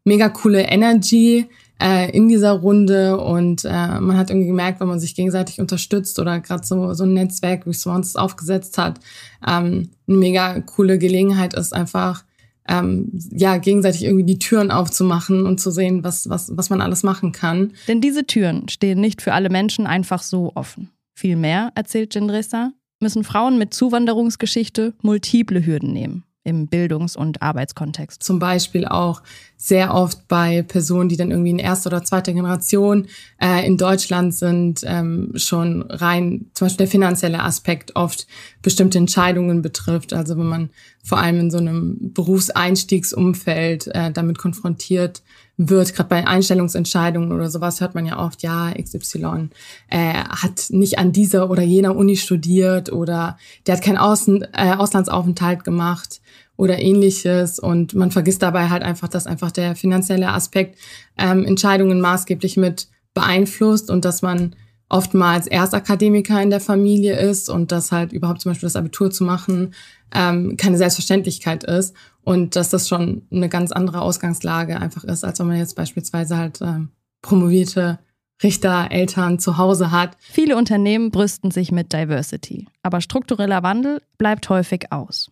mega 0.05 0.29
coole 0.29 0.63
Energy 0.63 1.47
äh, 1.81 2.11
in 2.11 2.29
dieser 2.29 2.53
Runde 2.53 3.19
und 3.19 3.65
äh, 3.65 4.01
man 4.01 4.17
hat 4.17 4.31
irgendwie 4.31 4.49
gemerkt, 4.49 4.81
wenn 4.81 4.89
man 4.89 4.99
sich 4.99 5.15
gegenseitig 5.15 5.61
unterstützt 5.61 6.19
oder 6.19 6.41
gerade 6.41 6.67
so, 6.67 6.93
so 6.95 7.05
ein 7.05 7.15
Netzwerk 7.15 7.67
wie 7.67 7.73
Swans 7.73 8.17
aufgesetzt 8.17 8.79
hat, 8.79 8.99
ähm, 9.47 9.91
eine 10.09 10.17
mega 10.17 10.61
coole 10.61 10.99
Gelegenheit 10.99 11.55
ist 11.55 11.73
einfach, 11.73 12.25
ähm, 12.69 13.11
ja, 13.31 13.57
gegenseitig 13.57 14.05
irgendwie 14.05 14.25
die 14.25 14.39
Türen 14.39 14.71
aufzumachen 14.71 15.47
und 15.47 15.59
zu 15.59 15.71
sehen, 15.71 16.05
was, 16.05 16.29
was, 16.29 16.57
was 16.57 16.71
man 16.71 16.81
alles 16.81 17.03
machen 17.03 17.33
kann. 17.33 17.73
Denn 17.89 18.01
diese 18.01 18.27
Türen 18.27 18.69
stehen 18.69 19.01
nicht 19.01 19.23
für 19.23 19.33
alle 19.33 19.51
Menschen 19.51 19.87
einfach 19.87 20.23
so 20.23 20.53
offen. 20.55 20.91
Vielmehr, 21.15 21.73
erzählt 21.75 22.11
Gendresa, 22.11 22.73
müssen 23.01 23.25
Frauen 23.25 23.59
mit 23.59 23.75
Zuwanderungsgeschichte 23.75 24.95
multiple 25.03 25.65
Hürden 25.65 25.93
nehmen 25.93 26.25
im 26.49 26.67
Bildungs- 26.67 27.17
und 27.17 27.43
Arbeitskontext. 27.43 28.23
Zum 28.23 28.39
Beispiel 28.39 28.87
auch 28.87 29.23
sehr 29.57 29.93
oft 29.93 30.29
bei 30.29 30.63
Personen, 30.63 31.09
die 31.09 31.17
dann 31.17 31.31
irgendwie 31.31 31.51
in 31.51 31.59
erster 31.59 31.89
oder 31.89 32.05
zweiter 32.05 32.33
Generation 32.33 33.09
äh, 33.41 33.67
in 33.67 33.77
Deutschland 33.77 34.35
sind, 34.35 34.83
ähm, 34.85 35.33
schon 35.35 35.83
rein, 35.83 36.47
zum 36.55 36.67
Beispiel 36.67 36.87
der 36.87 36.91
finanzielle 36.91 37.43
Aspekt 37.43 37.97
oft 37.97 38.27
bestimmte 38.63 38.99
Entscheidungen 38.99 39.61
betrifft. 39.61 40.13
Also 40.13 40.39
wenn 40.39 40.47
man 40.47 40.71
vor 41.03 41.19
allem 41.19 41.41
in 41.41 41.51
so 41.51 41.59
einem 41.59 42.13
Berufseinstiegsumfeld 42.15 43.89
äh, 43.89 44.13
damit 44.13 44.39
konfrontiert 44.39 45.23
wird, 45.57 45.93
gerade 45.93 46.09
bei 46.09 46.27
Einstellungsentscheidungen 46.27 47.33
oder 47.33 47.51
sowas 47.51 47.81
hört 47.81 47.97
man 47.97 48.07
ja 48.07 48.25
oft, 48.25 48.45
ja, 48.45 48.73
XY 48.81 49.49
äh, 49.89 50.15
hat 50.15 50.67
nicht 50.71 50.99
an 50.99 51.11
dieser 51.11 51.51
oder 51.51 51.63
jener 51.63 51.97
Uni 51.97 52.17
studiert 52.17 52.93
oder 52.93 53.39
der 53.67 53.77
hat 53.77 53.83
keinen 53.83 53.99
Außen, 53.99 54.47
äh, 54.53 54.75
Auslandsaufenthalt 54.77 55.65
gemacht 55.65 56.21
oder 56.59 56.79
ähnliches 56.81 57.59
und 57.59 57.95
man 57.95 58.11
vergisst 58.11 58.43
dabei 58.43 58.69
halt 58.69 58.83
einfach, 58.83 59.09
dass 59.09 59.27
einfach 59.27 59.53
der 59.53 59.77
finanzielle 59.77 60.29
Aspekt 60.29 60.77
ähm, 61.17 61.45
Entscheidungen 61.45 62.01
maßgeblich 62.01 62.59
mit 62.59 62.89
beeinflusst 63.15 63.91
und 63.91 64.05
dass 64.05 64.21
man 64.21 64.55
oftmals 64.89 65.47
Erstakademiker 65.47 66.43
in 66.43 66.51
der 66.51 66.61
Familie 66.61 67.17
ist 67.19 67.49
und 67.49 67.71
dass 67.71 67.93
halt 67.93 68.13
überhaupt 68.13 68.41
zum 68.41 68.51
Beispiel 68.51 68.67
das 68.67 68.77
Abitur 68.77 69.11
zu 69.11 69.23
machen 69.23 69.73
ähm, 70.13 70.57
keine 70.57 70.79
Selbstverständlichkeit 70.79 71.63
ist 71.63 71.95
und 72.23 72.57
dass 72.57 72.71
das 72.71 72.89
schon 72.89 73.23
eine 73.31 73.49
ganz 73.49 73.71
andere 73.71 74.01
Ausgangslage 74.01 74.81
einfach 74.81 75.05
ist, 75.05 75.25
als 75.25 75.39
wenn 75.39 75.47
man 75.47 75.59
jetzt 75.59 75.77
beispielsweise 75.77 76.37
halt 76.37 76.61
ähm, 76.61 76.89
promovierte 77.23 78.01
Richter, 78.43 78.89
Eltern 78.91 79.39
zu 79.39 79.59
Hause 79.59 79.91
hat. 79.91 80.17
Viele 80.19 80.57
Unternehmen 80.57 81.11
brüsten 81.11 81.51
sich 81.51 81.71
mit 81.71 81.93
Diversity, 81.93 82.67
aber 82.83 83.01
struktureller 83.01 83.63
Wandel 83.63 84.01
bleibt 84.17 84.49
häufig 84.49 84.91
aus. 84.91 85.31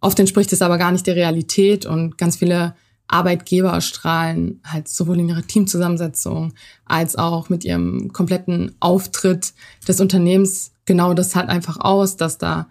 Oft 0.00 0.18
entspricht 0.18 0.52
es 0.52 0.62
aber 0.62 0.78
gar 0.78 0.92
nicht 0.92 1.06
der 1.06 1.16
Realität 1.16 1.86
und 1.86 2.18
ganz 2.18 2.36
viele 2.36 2.74
Arbeitgeber 3.08 3.80
strahlen 3.80 4.60
halt 4.64 4.88
sowohl 4.88 5.20
in 5.20 5.28
ihrer 5.28 5.46
Teamzusammensetzung 5.46 6.54
als 6.84 7.16
auch 7.16 7.48
mit 7.48 7.64
ihrem 7.64 8.12
kompletten 8.12 8.74
Auftritt 8.80 9.54
des 9.86 10.00
Unternehmens 10.00 10.72
genau 10.86 11.14
das 11.14 11.36
halt 11.36 11.48
einfach 11.48 11.78
aus, 11.78 12.16
dass 12.16 12.38
da 12.38 12.68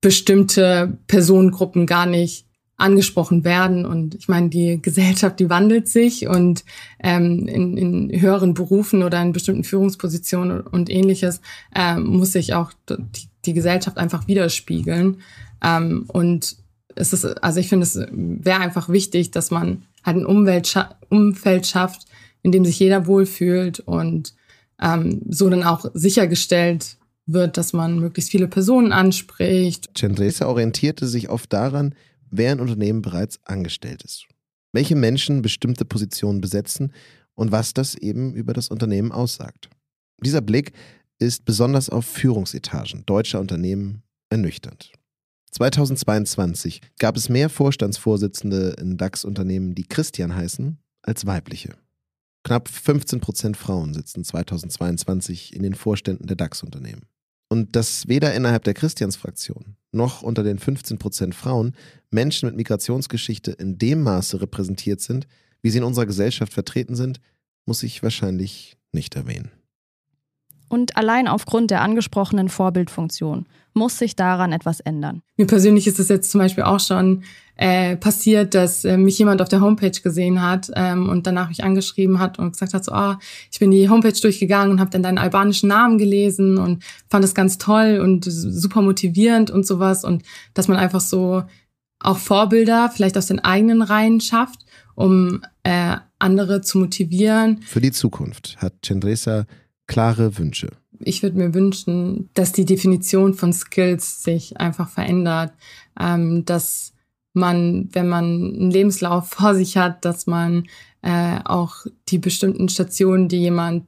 bestimmte 0.00 0.98
Personengruppen 1.06 1.86
gar 1.86 2.06
nicht 2.06 2.46
angesprochen 2.76 3.44
werden. 3.44 3.86
Und 3.86 4.14
ich 4.14 4.28
meine, 4.28 4.48
die 4.48 4.80
Gesellschaft, 4.82 5.38
die 5.40 5.48
wandelt 5.48 5.88
sich 5.88 6.26
und 6.26 6.64
ähm, 7.02 7.46
in, 7.46 7.76
in 7.76 8.20
höheren 8.20 8.54
Berufen 8.54 9.02
oder 9.02 9.22
in 9.22 9.32
bestimmten 9.32 9.64
Führungspositionen 9.64 10.60
und 10.60 10.90
ähnliches 10.90 11.40
ähm, 11.74 12.04
muss 12.04 12.32
sich 12.32 12.54
auch 12.54 12.72
die, 12.88 13.28
die 13.44 13.54
Gesellschaft 13.54 13.96
einfach 13.96 14.26
widerspiegeln. 14.26 15.18
Ähm, 15.64 16.04
und 16.08 16.56
es 16.94 17.12
ist, 17.12 17.24
also 17.24 17.58
ich 17.58 17.68
finde, 17.68 17.84
es 17.84 17.96
wäre 17.96 18.60
einfach 18.60 18.88
wichtig, 18.88 19.30
dass 19.30 19.50
man 19.50 19.84
halt 20.04 20.18
ein 20.18 20.26
Umwelt 20.26 20.68
scha 20.68 20.96
Umfeld 21.08 21.66
schafft, 21.66 22.06
in 22.42 22.52
dem 22.52 22.64
sich 22.64 22.78
jeder 22.78 23.06
wohlfühlt 23.06 23.80
und 23.80 24.34
ähm, 24.80 25.22
so 25.28 25.48
dann 25.48 25.64
auch 25.64 25.86
sichergestellt 25.94 26.98
wird, 27.26 27.56
dass 27.56 27.72
man 27.72 27.98
möglichst 27.98 28.30
viele 28.30 28.48
Personen 28.48 28.92
anspricht. 28.92 29.90
Cendresa 29.96 30.46
orientierte 30.46 31.06
sich 31.06 31.30
oft 31.30 31.52
daran, 31.52 31.94
wer 32.30 32.52
in 32.52 32.60
Unternehmen 32.60 33.00
bereits 33.00 33.38
angestellt 33.44 34.02
ist. 34.02 34.26
Welche 34.72 34.96
Menschen 34.96 35.40
bestimmte 35.40 35.84
Positionen 35.84 36.40
besetzen 36.40 36.92
und 37.34 37.52
was 37.52 37.72
das 37.72 37.94
eben 37.94 38.34
über 38.34 38.52
das 38.52 38.68
Unternehmen 38.68 39.12
aussagt. 39.12 39.70
Dieser 40.22 40.40
Blick 40.40 40.72
ist 41.18 41.44
besonders 41.44 41.88
auf 41.88 42.04
Führungsetagen 42.04 43.04
deutscher 43.06 43.40
Unternehmen 43.40 44.02
ernüchternd. 44.30 44.92
2022 45.54 46.80
gab 46.98 47.16
es 47.16 47.28
mehr 47.28 47.48
Vorstandsvorsitzende 47.48 48.74
in 48.80 48.96
DAX-Unternehmen, 48.96 49.76
die 49.76 49.86
Christian 49.86 50.34
heißen, 50.34 50.78
als 51.02 51.26
weibliche. 51.26 51.76
Knapp 52.42 52.68
15 52.68 53.20
Prozent 53.20 53.56
Frauen 53.56 53.94
sitzen 53.94 54.24
2022 54.24 55.54
in 55.54 55.62
den 55.62 55.74
Vorständen 55.74 56.26
der 56.26 56.36
DAX-Unternehmen. 56.36 57.02
Und 57.48 57.76
dass 57.76 58.08
weder 58.08 58.34
innerhalb 58.34 58.64
der 58.64 58.74
Christiansfraktion 58.74 59.76
noch 59.92 60.22
unter 60.22 60.42
den 60.42 60.58
15 60.58 60.98
Prozent 60.98 61.36
Frauen 61.36 61.76
Menschen 62.10 62.48
mit 62.48 62.56
Migrationsgeschichte 62.56 63.52
in 63.52 63.78
dem 63.78 64.02
Maße 64.02 64.40
repräsentiert 64.40 65.00
sind, 65.00 65.28
wie 65.62 65.70
sie 65.70 65.78
in 65.78 65.84
unserer 65.84 66.06
Gesellschaft 66.06 66.52
vertreten 66.52 66.96
sind, 66.96 67.20
muss 67.64 67.84
ich 67.84 68.02
wahrscheinlich 68.02 68.76
nicht 68.92 69.14
erwähnen. 69.14 69.52
Und 70.74 70.96
allein 70.96 71.28
aufgrund 71.28 71.70
der 71.70 71.82
angesprochenen 71.82 72.48
Vorbildfunktion 72.48 73.46
muss 73.74 73.96
sich 73.96 74.16
daran 74.16 74.50
etwas 74.50 74.80
ändern. 74.80 75.22
Mir 75.36 75.46
persönlich 75.46 75.86
ist 75.86 76.00
es 76.00 76.08
jetzt 76.08 76.32
zum 76.32 76.40
Beispiel 76.40 76.64
auch 76.64 76.80
schon 76.80 77.22
äh, 77.54 77.94
passiert, 77.96 78.54
dass 78.54 78.84
äh, 78.84 78.96
mich 78.96 79.16
jemand 79.20 79.40
auf 79.40 79.48
der 79.48 79.60
Homepage 79.60 79.92
gesehen 80.02 80.42
hat 80.42 80.72
ähm, 80.74 81.08
und 81.08 81.28
danach 81.28 81.48
mich 81.48 81.62
angeschrieben 81.62 82.18
hat 82.18 82.40
und 82.40 82.50
gesagt 82.50 82.74
hat, 82.74 82.84
so, 82.84 82.90
ah, 82.90 83.20
ich 83.52 83.60
bin 83.60 83.70
die 83.70 83.88
Homepage 83.88 84.20
durchgegangen 84.20 84.72
und 84.72 84.80
habe 84.80 84.90
dann 84.90 85.04
deinen 85.04 85.18
albanischen 85.18 85.68
Namen 85.68 85.96
gelesen 85.96 86.58
und 86.58 86.82
fand 87.08 87.24
es 87.24 87.36
ganz 87.36 87.56
toll 87.58 88.00
und 88.02 88.24
super 88.24 88.82
motivierend 88.82 89.52
und 89.52 89.64
sowas 89.64 90.02
und 90.02 90.24
dass 90.54 90.66
man 90.66 90.76
einfach 90.76 91.00
so 91.00 91.44
auch 92.00 92.18
Vorbilder 92.18 92.90
vielleicht 92.92 93.16
aus 93.16 93.26
den 93.26 93.38
eigenen 93.38 93.80
Reihen 93.80 94.20
schafft, 94.20 94.66
um 94.96 95.42
äh, 95.62 95.98
andere 96.18 96.62
zu 96.62 96.78
motivieren. 96.78 97.62
Für 97.62 97.80
die 97.80 97.92
Zukunft 97.92 98.56
hat 98.58 98.74
Cendresa 98.84 99.46
klare 99.86 100.38
Wünsche. 100.38 100.70
Ich 101.00 101.22
würde 101.22 101.38
mir 101.38 101.54
wünschen, 101.54 102.30
dass 102.34 102.52
die 102.52 102.64
Definition 102.64 103.34
von 103.34 103.52
Skills 103.52 104.22
sich 104.22 104.58
einfach 104.58 104.88
verändert, 104.88 105.52
ähm, 105.98 106.44
dass 106.44 106.92
man, 107.32 107.88
wenn 107.92 108.08
man 108.08 108.24
einen 108.24 108.70
Lebenslauf 108.70 109.28
vor 109.28 109.54
sich 109.54 109.76
hat, 109.76 110.04
dass 110.04 110.26
man 110.26 110.66
äh, 111.02 111.38
auch 111.44 111.84
die 112.08 112.18
bestimmten 112.18 112.68
Stationen, 112.68 113.28
die 113.28 113.38
jemand 113.38 113.86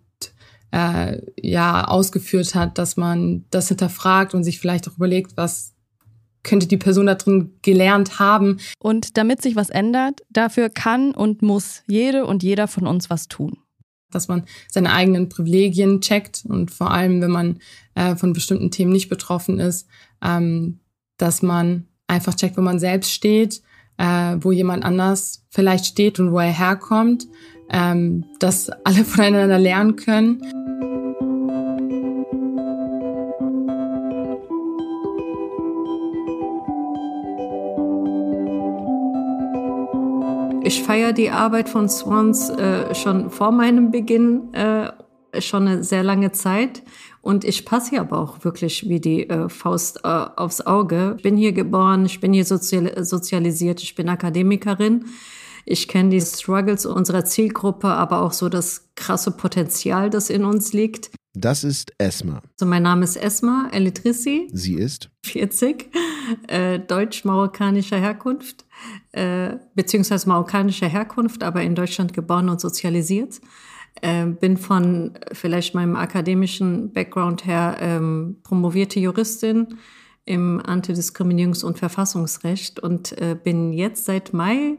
äh, 0.72 1.20
ja 1.40 1.86
ausgeführt 1.86 2.54
hat, 2.54 2.76
dass 2.78 2.96
man 2.96 3.44
das 3.50 3.68
hinterfragt 3.68 4.34
und 4.34 4.42
sich 4.42 4.58
vielleicht 4.58 4.88
auch 4.88 4.96
überlegt, 4.96 5.36
was 5.36 5.74
könnte 6.42 6.66
die 6.66 6.76
Person 6.76 7.06
da 7.06 7.14
drin 7.14 7.54
gelernt 7.62 8.18
haben. 8.18 8.58
Und 8.78 9.16
damit 9.16 9.42
sich 9.42 9.56
was 9.56 9.70
ändert, 9.70 10.20
dafür 10.30 10.68
kann 10.70 11.12
und 11.12 11.42
muss 11.42 11.82
jede 11.86 12.26
und 12.26 12.42
jeder 12.42 12.68
von 12.68 12.86
uns 12.86 13.10
was 13.10 13.28
tun 13.28 13.58
dass 14.10 14.28
man 14.28 14.44
seine 14.68 14.92
eigenen 14.92 15.28
Privilegien 15.28 16.00
checkt 16.00 16.44
und 16.46 16.70
vor 16.70 16.90
allem, 16.90 17.20
wenn 17.20 17.30
man 17.30 17.58
äh, 17.94 18.16
von 18.16 18.32
bestimmten 18.32 18.70
Themen 18.70 18.92
nicht 18.92 19.08
betroffen 19.08 19.58
ist, 19.58 19.86
ähm, 20.22 20.80
dass 21.16 21.42
man 21.42 21.86
einfach 22.06 22.34
checkt, 22.34 22.56
wo 22.56 22.62
man 22.62 22.78
selbst 22.78 23.12
steht, 23.12 23.62
äh, 23.98 24.36
wo 24.40 24.52
jemand 24.52 24.84
anders 24.84 25.44
vielleicht 25.50 25.86
steht 25.86 26.20
und 26.20 26.32
wo 26.32 26.38
er 26.38 26.52
herkommt, 26.52 27.26
ähm, 27.70 28.24
dass 28.38 28.70
alle 28.84 29.04
voneinander 29.04 29.58
lernen 29.58 29.96
können. 29.96 30.42
Ich 40.66 40.82
feiere 40.82 41.12
die 41.12 41.30
Arbeit 41.30 41.68
von 41.68 41.88
Swans 41.88 42.50
äh, 42.50 42.92
schon 42.92 43.30
vor 43.30 43.52
meinem 43.52 43.92
Beginn, 43.92 44.52
äh, 44.52 44.90
schon 45.40 45.68
eine 45.68 45.84
sehr 45.84 46.02
lange 46.02 46.32
Zeit. 46.32 46.82
Und 47.22 47.44
ich 47.44 47.64
passe 47.64 47.90
hier 47.90 48.00
aber 48.00 48.18
auch 48.18 48.42
wirklich 48.42 48.88
wie 48.88 48.98
die 48.98 49.30
äh, 49.30 49.48
Faust 49.48 50.00
äh, 50.02 50.08
aufs 50.08 50.62
Auge. 50.62 51.14
Ich 51.18 51.22
bin 51.22 51.36
hier 51.36 51.52
geboren, 51.52 52.04
ich 52.04 52.18
bin 52.18 52.32
hier 52.32 52.44
sozial 52.44 53.04
sozialisiert, 53.04 53.80
ich 53.80 53.94
bin 53.94 54.08
Akademikerin. 54.08 55.04
Ich 55.66 55.86
kenne 55.86 56.08
die 56.08 56.20
Struggles 56.20 56.84
unserer 56.84 57.24
Zielgruppe, 57.24 57.86
aber 57.86 58.22
auch 58.22 58.32
so 58.32 58.48
das 58.48 58.88
krasse 58.96 59.30
Potenzial, 59.30 60.10
das 60.10 60.30
in 60.30 60.44
uns 60.44 60.72
liegt. 60.72 61.12
Das 61.38 61.64
ist 61.64 61.92
Esma. 61.98 62.40
Also 62.54 62.64
mein 62.64 62.82
Name 62.82 63.04
ist 63.04 63.16
Esma 63.16 63.68
Elitrissi. 63.70 64.48
Sie 64.52 64.74
ist 64.74 65.10
40, 65.24 65.90
äh, 66.48 66.78
deutsch-marokkanischer 66.78 67.98
Herkunft 67.98 68.64
äh, 69.12 69.56
beziehungsweise 69.74 70.28
marokkanischer 70.28 70.86
Herkunft, 70.88 71.42
aber 71.42 71.62
in 71.62 71.74
Deutschland 71.74 72.12
geboren 72.12 72.48
und 72.48 72.60
sozialisiert. 72.60 73.40
Äh, 74.02 74.26
bin 74.26 74.56
von 74.56 75.18
vielleicht 75.32 75.74
meinem 75.74 75.96
akademischen 75.96 76.92
Background 76.92 77.46
her 77.46 77.76
ähm, 77.80 78.36
promovierte 78.42 79.00
Juristin 79.00 79.78
im 80.24 80.60
Antidiskriminierungs- 80.60 81.64
und 81.64 81.78
Verfassungsrecht 81.78 82.80
und 82.80 83.12
äh, 83.20 83.36
bin 83.42 83.72
jetzt 83.72 84.04
seit 84.04 84.32
Mai 84.32 84.78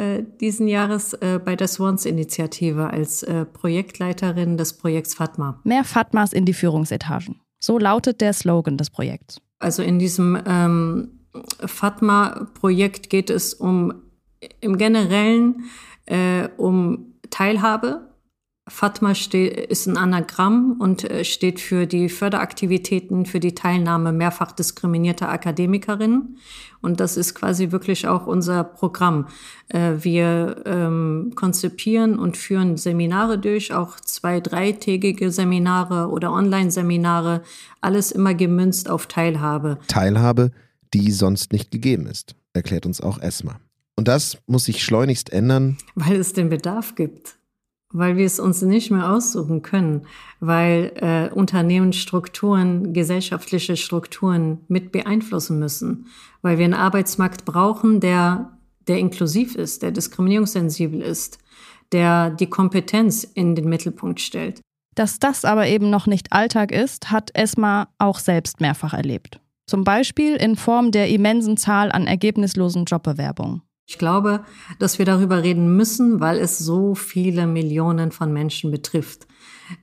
äh, 0.00 0.24
diesen 0.40 0.66
Jahres 0.66 1.12
äh, 1.14 1.38
bei 1.44 1.56
der 1.56 1.68
Swans-Initiative 1.68 2.88
als 2.88 3.22
äh, 3.22 3.44
Projektleiterin 3.44 4.56
des 4.56 4.72
Projekts 4.72 5.14
Fatma. 5.14 5.60
Mehr 5.64 5.84
Fatmas 5.84 6.32
in 6.32 6.46
die 6.46 6.54
Führungsetagen. 6.54 7.40
So 7.58 7.78
lautet 7.78 8.22
der 8.22 8.32
Slogan 8.32 8.78
des 8.78 8.88
Projekts. 8.88 9.40
Also 9.58 9.82
in 9.82 9.98
diesem 9.98 10.38
ähm, 10.46 11.08
Fatma-Projekt 11.64 13.10
geht 13.10 13.28
es 13.28 13.52
um 13.52 13.92
im 14.60 14.78
Generellen 14.78 15.64
äh, 16.06 16.48
um 16.56 17.14
Teilhabe. 17.28 18.09
Fatma 18.70 19.16
steht, 19.16 19.70
ist 19.70 19.86
ein 19.86 19.96
Anagramm 19.96 20.76
und 20.78 21.04
äh, 21.04 21.24
steht 21.24 21.60
für 21.60 21.86
die 21.86 22.08
Förderaktivitäten 22.08 23.26
für 23.26 23.40
die 23.40 23.54
Teilnahme 23.54 24.12
mehrfach 24.12 24.52
diskriminierter 24.52 25.28
Akademikerinnen. 25.28 26.38
Und 26.80 27.00
das 27.00 27.16
ist 27.16 27.34
quasi 27.34 27.72
wirklich 27.72 28.06
auch 28.06 28.26
unser 28.26 28.62
Programm. 28.62 29.26
Äh, 29.68 29.94
wir 30.00 30.62
ähm, 30.66 31.32
konzipieren 31.34 32.18
und 32.18 32.36
führen 32.36 32.76
Seminare 32.76 33.38
durch, 33.38 33.74
auch 33.74 33.98
zwei, 33.98 34.40
dreitägige 34.40 35.32
Seminare 35.32 36.08
oder 36.08 36.32
Online-Seminare, 36.32 37.42
alles 37.80 38.12
immer 38.12 38.34
gemünzt 38.34 38.88
auf 38.88 39.06
Teilhabe. 39.06 39.78
Teilhabe, 39.88 40.52
die 40.94 41.10
sonst 41.10 41.52
nicht 41.52 41.72
gegeben 41.72 42.06
ist, 42.06 42.36
erklärt 42.52 42.86
uns 42.86 43.00
auch 43.00 43.20
Esma. 43.20 43.60
Und 43.96 44.06
das 44.08 44.38
muss 44.46 44.64
sich 44.64 44.82
schleunigst 44.82 45.30
ändern. 45.30 45.76
Weil 45.96 46.16
es 46.16 46.32
den 46.32 46.48
Bedarf 46.48 46.94
gibt. 46.94 47.39
Weil 47.92 48.16
wir 48.16 48.26
es 48.26 48.38
uns 48.38 48.62
nicht 48.62 48.90
mehr 48.90 49.10
aussuchen 49.10 49.62
können. 49.62 50.06
Weil 50.38 50.92
äh, 50.96 51.34
Unternehmen 51.34 51.92
Strukturen, 51.92 52.92
gesellschaftliche 52.92 53.76
Strukturen 53.76 54.58
mit 54.68 54.92
beeinflussen 54.92 55.58
müssen. 55.58 56.06
Weil 56.42 56.58
wir 56.58 56.64
einen 56.64 56.74
Arbeitsmarkt 56.74 57.44
brauchen, 57.44 58.00
der, 58.00 58.52
der 58.86 58.98
inklusiv 58.98 59.56
ist, 59.56 59.82
der 59.82 59.90
diskriminierungssensibel 59.90 61.00
ist, 61.00 61.38
der 61.92 62.30
die 62.30 62.48
Kompetenz 62.48 63.24
in 63.24 63.54
den 63.54 63.68
Mittelpunkt 63.68 64.20
stellt. 64.20 64.60
Dass 64.94 65.18
das 65.18 65.44
aber 65.44 65.66
eben 65.66 65.90
noch 65.90 66.06
nicht 66.06 66.32
Alltag 66.32 66.72
ist, 66.72 67.10
hat 67.10 67.30
Esma 67.34 67.88
auch 67.98 68.18
selbst 68.18 68.60
mehrfach 68.60 68.92
erlebt. 68.92 69.40
Zum 69.66 69.84
Beispiel 69.84 70.34
in 70.34 70.56
Form 70.56 70.90
der 70.90 71.08
immensen 71.08 71.56
Zahl 71.56 71.92
an 71.92 72.06
ergebnislosen 72.06 72.86
Jobbewerbungen. 72.86 73.62
Ich 73.90 73.98
glaube, 73.98 74.44
dass 74.78 75.00
wir 75.00 75.04
darüber 75.04 75.42
reden 75.42 75.74
müssen, 75.74 76.20
weil 76.20 76.38
es 76.38 76.58
so 76.58 76.94
viele 76.94 77.48
Millionen 77.48 78.12
von 78.12 78.32
Menschen 78.32 78.70
betrifft. 78.70 79.26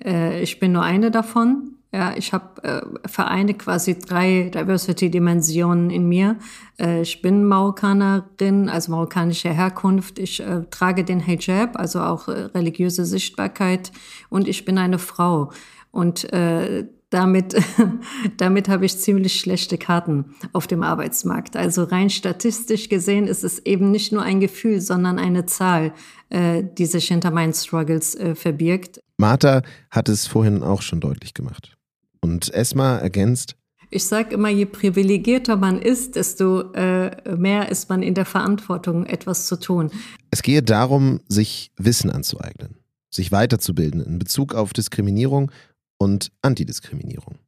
Äh, 0.01 0.41
ich 0.41 0.61
bin 0.61 0.71
nur 0.71 0.83
eine 0.83 1.11
davon. 1.11 1.73
Ja, 1.91 2.13
ich 2.15 2.31
habe 2.31 2.63
äh, 2.63 2.81
vereine 3.05 3.53
quasi 3.55 3.99
drei 3.99 4.49
Diversity-Dimensionen 4.53 5.89
in 5.89 6.07
mir. 6.07 6.37
Äh, 6.79 7.01
ich 7.01 7.21
bin 7.21 7.43
Marokkanerin, 7.43 8.69
also 8.69 8.91
marokkanischer 8.91 9.51
Herkunft. 9.51 10.19
Ich 10.19 10.39
äh, 10.39 10.61
trage 10.71 11.03
den 11.03 11.19
Hijab, 11.19 11.77
also 11.77 11.99
auch 11.99 12.29
äh, 12.29 12.43
religiöse 12.55 13.03
Sichtbarkeit. 13.03 13.91
Und 14.29 14.47
ich 14.47 14.63
bin 14.63 14.77
eine 14.77 14.99
Frau. 14.99 15.51
Und 15.91 16.31
äh, 16.31 16.85
damit, 17.09 17.55
damit 18.37 18.69
habe 18.69 18.85
ich 18.85 18.97
ziemlich 18.97 19.39
schlechte 19.39 19.77
Karten 19.77 20.35
auf 20.53 20.67
dem 20.67 20.83
Arbeitsmarkt. 20.83 21.55
Also 21.55 21.83
rein 21.83 22.09
statistisch 22.09 22.89
gesehen 22.89 23.27
ist 23.27 23.43
es 23.43 23.59
eben 23.65 23.91
nicht 23.91 24.11
nur 24.11 24.23
ein 24.23 24.39
Gefühl, 24.39 24.81
sondern 24.81 25.19
eine 25.19 25.45
Zahl, 25.45 25.93
äh, 26.29 26.63
die 26.63 26.85
sich 26.85 27.07
hinter 27.07 27.31
meinen 27.31 27.53
Struggles 27.53 28.15
äh, 28.15 28.35
verbirgt. 28.35 28.99
Martha 29.17 29.61
hat 29.89 30.09
es 30.09 30.27
vorhin 30.27 30.63
auch 30.63 30.81
schon 30.81 30.99
deutlich 30.99 31.33
gemacht. 31.33 31.77
Und 32.21 32.53
Esma 32.53 32.97
ergänzt, 32.97 33.55
ich 33.89 34.05
sage 34.05 34.35
immer, 34.35 34.49
je 34.49 34.65
privilegierter 34.65 35.55
man 35.55 35.81
ist, 35.81 36.17
desto 36.17 36.73
äh, 36.73 37.35
mehr 37.37 37.69
ist 37.69 37.89
man 37.89 38.03
in 38.03 38.15
der 38.15 38.25
Verantwortung, 38.25 39.05
etwas 39.05 39.47
zu 39.47 39.57
tun. 39.57 39.91
Es 40.29 40.43
gehe 40.43 40.61
darum, 40.61 41.21
sich 41.29 41.71
Wissen 41.77 42.09
anzueignen, 42.09 42.75
sich 43.09 43.31
weiterzubilden 43.31 44.01
in 44.01 44.19
Bezug 44.19 44.53
auf 44.53 44.73
Diskriminierung 44.73 45.51
und 45.97 46.31
Antidiskriminierung. 46.41 47.39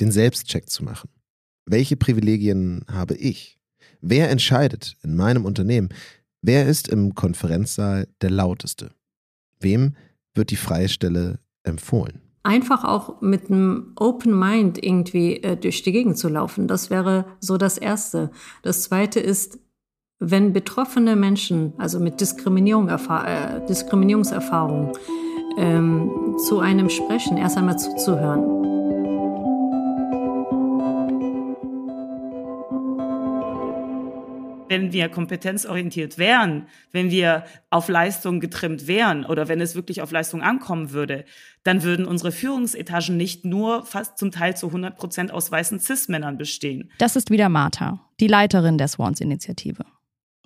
Den 0.00 0.10
Selbstcheck 0.10 0.68
zu 0.68 0.84
machen. 0.84 1.10
Welche 1.66 1.96
Privilegien 1.96 2.84
habe 2.90 3.14
ich? 3.14 3.58
Wer 4.00 4.30
entscheidet 4.30 4.96
in 5.02 5.16
meinem 5.16 5.44
Unternehmen? 5.44 5.88
Wer 6.42 6.66
ist 6.66 6.88
im 6.88 7.14
Konferenzsaal 7.14 8.08
der 8.20 8.30
lauteste? 8.30 8.90
Wem 9.60 9.96
wird 10.34 10.50
die 10.50 10.56
freie 10.56 10.88
Stelle 10.88 11.38
empfohlen? 11.62 12.20
Einfach 12.42 12.84
auch 12.84 13.22
mit 13.22 13.50
einem 13.50 13.92
Open 13.96 14.38
Mind 14.38 14.82
irgendwie 14.82 15.36
äh, 15.42 15.56
durch 15.56 15.82
die 15.82 15.92
Gegend 15.92 16.18
zu 16.18 16.28
laufen. 16.28 16.68
Das 16.68 16.90
wäre 16.90 17.24
so 17.40 17.56
das 17.56 17.78
Erste. 17.78 18.30
Das 18.60 18.82
Zweite 18.82 19.20
ist, 19.20 19.58
wenn 20.18 20.52
betroffene 20.52 21.16
Menschen, 21.16 21.72
also 21.78 21.98
mit 21.98 22.20
Diskriminierung, 22.20 22.88
äh, 22.88 23.66
Diskriminierungserfahrung, 23.66 24.92
ähm, 25.58 26.36
zu 26.46 26.60
einem 26.60 26.88
sprechen, 26.90 27.36
erst 27.36 27.56
einmal 27.56 27.78
zuzuhören. 27.78 28.64
wenn 34.74 34.92
wir 34.92 35.08
kompetenzorientiert 35.08 36.18
wären, 36.18 36.66
wenn 36.90 37.10
wir 37.10 37.44
auf 37.70 37.88
Leistung 37.88 38.40
getrimmt 38.40 38.88
wären 38.88 39.24
oder 39.24 39.46
wenn 39.46 39.60
es 39.60 39.76
wirklich 39.76 40.02
auf 40.02 40.10
Leistung 40.10 40.42
ankommen 40.42 40.90
würde, 40.90 41.24
dann 41.62 41.84
würden 41.84 42.06
unsere 42.06 42.32
Führungsetagen 42.32 43.16
nicht 43.16 43.44
nur 43.44 43.84
fast 43.86 44.18
zum 44.18 44.32
Teil 44.32 44.56
zu 44.56 44.66
100 44.66 44.96
Prozent 44.96 45.32
aus 45.32 45.52
weißen 45.52 45.78
Cis-Männern 45.78 46.38
bestehen. 46.38 46.90
Das 46.98 47.14
ist 47.14 47.30
wieder 47.30 47.48
Martha, 47.48 48.00
die 48.18 48.26
Leiterin 48.26 48.76
der 48.76 48.88
Swans-Initiative. 48.88 49.84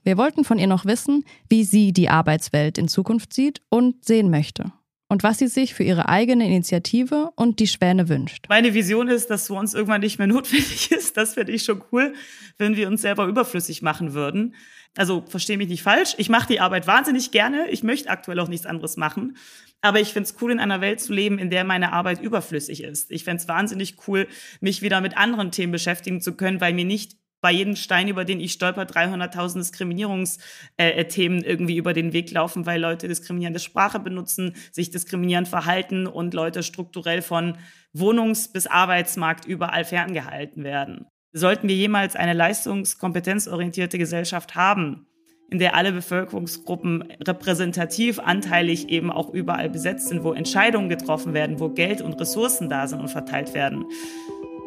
Wir 0.02 0.18
wollten 0.18 0.44
von 0.44 0.58
ihr 0.58 0.66
noch 0.66 0.84
wissen, 0.84 1.24
wie 1.48 1.64
sie 1.64 1.92
die 1.92 2.10
Arbeitswelt 2.10 2.76
in 2.76 2.88
Zukunft 2.88 3.32
sieht 3.32 3.62
und 3.70 4.04
sehen 4.04 4.30
möchte 4.30 4.72
und 5.08 5.22
was 5.22 5.38
sie 5.38 5.48
sich 5.48 5.74
für 5.74 5.82
ihre 5.82 6.08
eigene 6.08 6.46
Initiative 6.46 7.30
und 7.34 7.60
die 7.60 7.66
Schwäne 7.66 8.08
wünscht. 8.08 8.46
Meine 8.48 8.74
Vision 8.74 9.08
ist, 9.08 9.30
dass 9.30 9.46
Swans 9.46 9.74
irgendwann 9.74 10.02
nicht 10.02 10.18
mehr 10.18 10.26
notwendig 10.28 10.90
ist. 10.92 11.16
Das 11.16 11.34
finde 11.34 11.52
ich 11.52 11.64
schon 11.64 11.82
cool, 11.92 12.14
wenn 12.58 12.76
wir 12.76 12.88
uns 12.88 13.02
selber 13.02 13.26
überflüssig 13.26 13.82
machen 13.82 14.12
würden. 14.12 14.54
Also 14.96 15.24
verstehe 15.26 15.58
mich 15.58 15.68
nicht 15.68 15.82
falsch. 15.82 16.14
Ich 16.18 16.28
mache 16.28 16.48
die 16.48 16.60
Arbeit 16.60 16.86
wahnsinnig 16.86 17.30
gerne. 17.30 17.68
Ich 17.70 17.82
möchte 17.82 18.10
aktuell 18.10 18.40
auch 18.40 18.48
nichts 18.48 18.66
anderes 18.66 18.96
machen. 18.96 19.36
Aber 19.80 20.00
ich 20.00 20.12
finde 20.12 20.28
es 20.28 20.36
cool, 20.40 20.50
in 20.50 20.58
einer 20.58 20.80
Welt 20.80 21.00
zu 21.00 21.12
leben, 21.12 21.38
in 21.38 21.50
der 21.50 21.64
meine 21.64 21.92
Arbeit 21.92 22.20
überflüssig 22.20 22.82
ist. 22.82 23.10
Ich 23.10 23.24
fände 23.24 23.40
es 23.40 23.48
wahnsinnig 23.48 23.96
cool, 24.08 24.26
mich 24.60 24.82
wieder 24.82 25.00
mit 25.00 25.16
anderen 25.16 25.52
Themen 25.52 25.72
beschäftigen 25.72 26.20
zu 26.20 26.34
können, 26.34 26.60
weil 26.60 26.74
mir 26.74 26.84
nicht 26.84 27.16
bei 27.40 27.52
jedem 27.52 27.76
Stein, 27.76 28.08
über 28.08 28.24
den 28.24 28.40
ich 28.40 28.52
stolper, 28.52 28.82
300.000 28.82 29.58
Diskriminierungsthemen 29.58 31.44
äh, 31.44 31.46
irgendwie 31.46 31.76
über 31.76 31.92
den 31.92 32.12
Weg 32.12 32.30
laufen, 32.30 32.66
weil 32.66 32.80
Leute 32.80 33.08
diskriminierende 33.08 33.60
Sprache 33.60 34.00
benutzen, 34.00 34.54
sich 34.72 34.90
diskriminierend 34.90 35.48
verhalten 35.48 36.06
und 36.06 36.34
Leute 36.34 36.62
strukturell 36.62 37.22
von 37.22 37.58
Wohnungs- 37.92 38.52
bis 38.52 38.66
Arbeitsmarkt 38.66 39.44
überall 39.44 39.84
ferngehalten 39.84 40.64
werden. 40.64 41.06
Sollten 41.32 41.68
wir 41.68 41.76
jemals 41.76 42.16
eine 42.16 42.32
leistungskompetenzorientierte 42.32 43.98
Gesellschaft 43.98 44.54
haben, 44.54 45.06
in 45.50 45.58
der 45.58 45.74
alle 45.74 45.92
Bevölkerungsgruppen 45.92 47.12
repräsentativ, 47.26 48.18
anteilig 48.18 48.88
eben 48.88 49.10
auch 49.10 49.32
überall 49.32 49.70
besetzt 49.70 50.08
sind, 50.08 50.24
wo 50.24 50.32
Entscheidungen 50.32 50.88
getroffen 50.88 51.32
werden, 51.34 51.60
wo 51.60 51.70
Geld 51.70 52.02
und 52.02 52.20
Ressourcen 52.20 52.68
da 52.68 52.86
sind 52.86 53.00
und 53.00 53.08
verteilt 53.08 53.54
werden, 53.54 53.84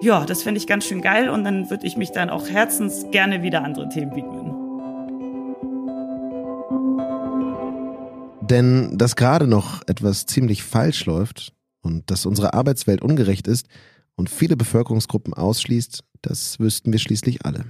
ja, 0.01 0.25
das 0.25 0.41
fände 0.41 0.57
ich 0.57 0.65
ganz 0.65 0.85
schön 0.85 1.01
geil 1.01 1.29
und 1.29 1.43
dann 1.43 1.69
würde 1.69 1.85
ich 1.85 1.95
mich 1.95 2.11
dann 2.11 2.29
auch 2.29 2.49
herzens 2.49 3.05
gerne 3.11 3.43
wieder 3.43 3.63
anderen 3.63 3.89
Themen 3.89 4.15
widmen. 4.15 4.61
Denn 8.41 8.97
dass 8.97 9.15
gerade 9.15 9.47
noch 9.47 9.81
etwas 9.87 10.25
ziemlich 10.25 10.63
falsch 10.63 11.05
läuft 11.05 11.53
und 11.81 12.09
dass 12.09 12.25
unsere 12.25 12.53
Arbeitswelt 12.53 13.01
ungerecht 13.01 13.47
ist 13.47 13.67
und 14.15 14.29
viele 14.29 14.57
Bevölkerungsgruppen 14.57 15.33
ausschließt, 15.33 16.03
das 16.21 16.59
wüssten 16.59 16.91
wir 16.91 16.99
schließlich 16.99 17.45
alle. 17.45 17.65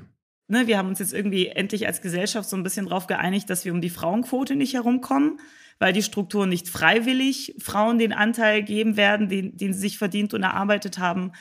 Ne, 0.47 0.67
wir 0.67 0.77
haben 0.77 0.89
uns 0.89 0.99
jetzt 0.99 1.13
irgendwie 1.13 1.47
endlich 1.47 1.85
als 1.87 2.01
Gesellschaft 2.01 2.49
so 2.49 2.57
ein 2.57 2.63
bisschen 2.63 2.87
darauf 2.87 3.07
geeinigt, 3.07 3.49
dass 3.49 3.63
wir 3.63 3.73
um 3.73 3.79
die 3.79 3.89
Frauenquote 3.89 4.55
nicht 4.55 4.73
herumkommen, 4.73 5.39
weil 5.79 5.93
die 5.93 6.03
Strukturen 6.03 6.49
nicht 6.49 6.67
freiwillig 6.67 7.55
Frauen 7.57 7.97
den 7.97 8.11
Anteil 8.11 8.61
geben 8.63 8.97
werden, 8.97 9.29
den, 9.29 9.55
den 9.55 9.73
sie 9.73 9.79
sich 9.79 9.97
verdient 9.97 10.33
und 10.33 10.43
erarbeitet 10.43 10.99
haben. 10.99 11.31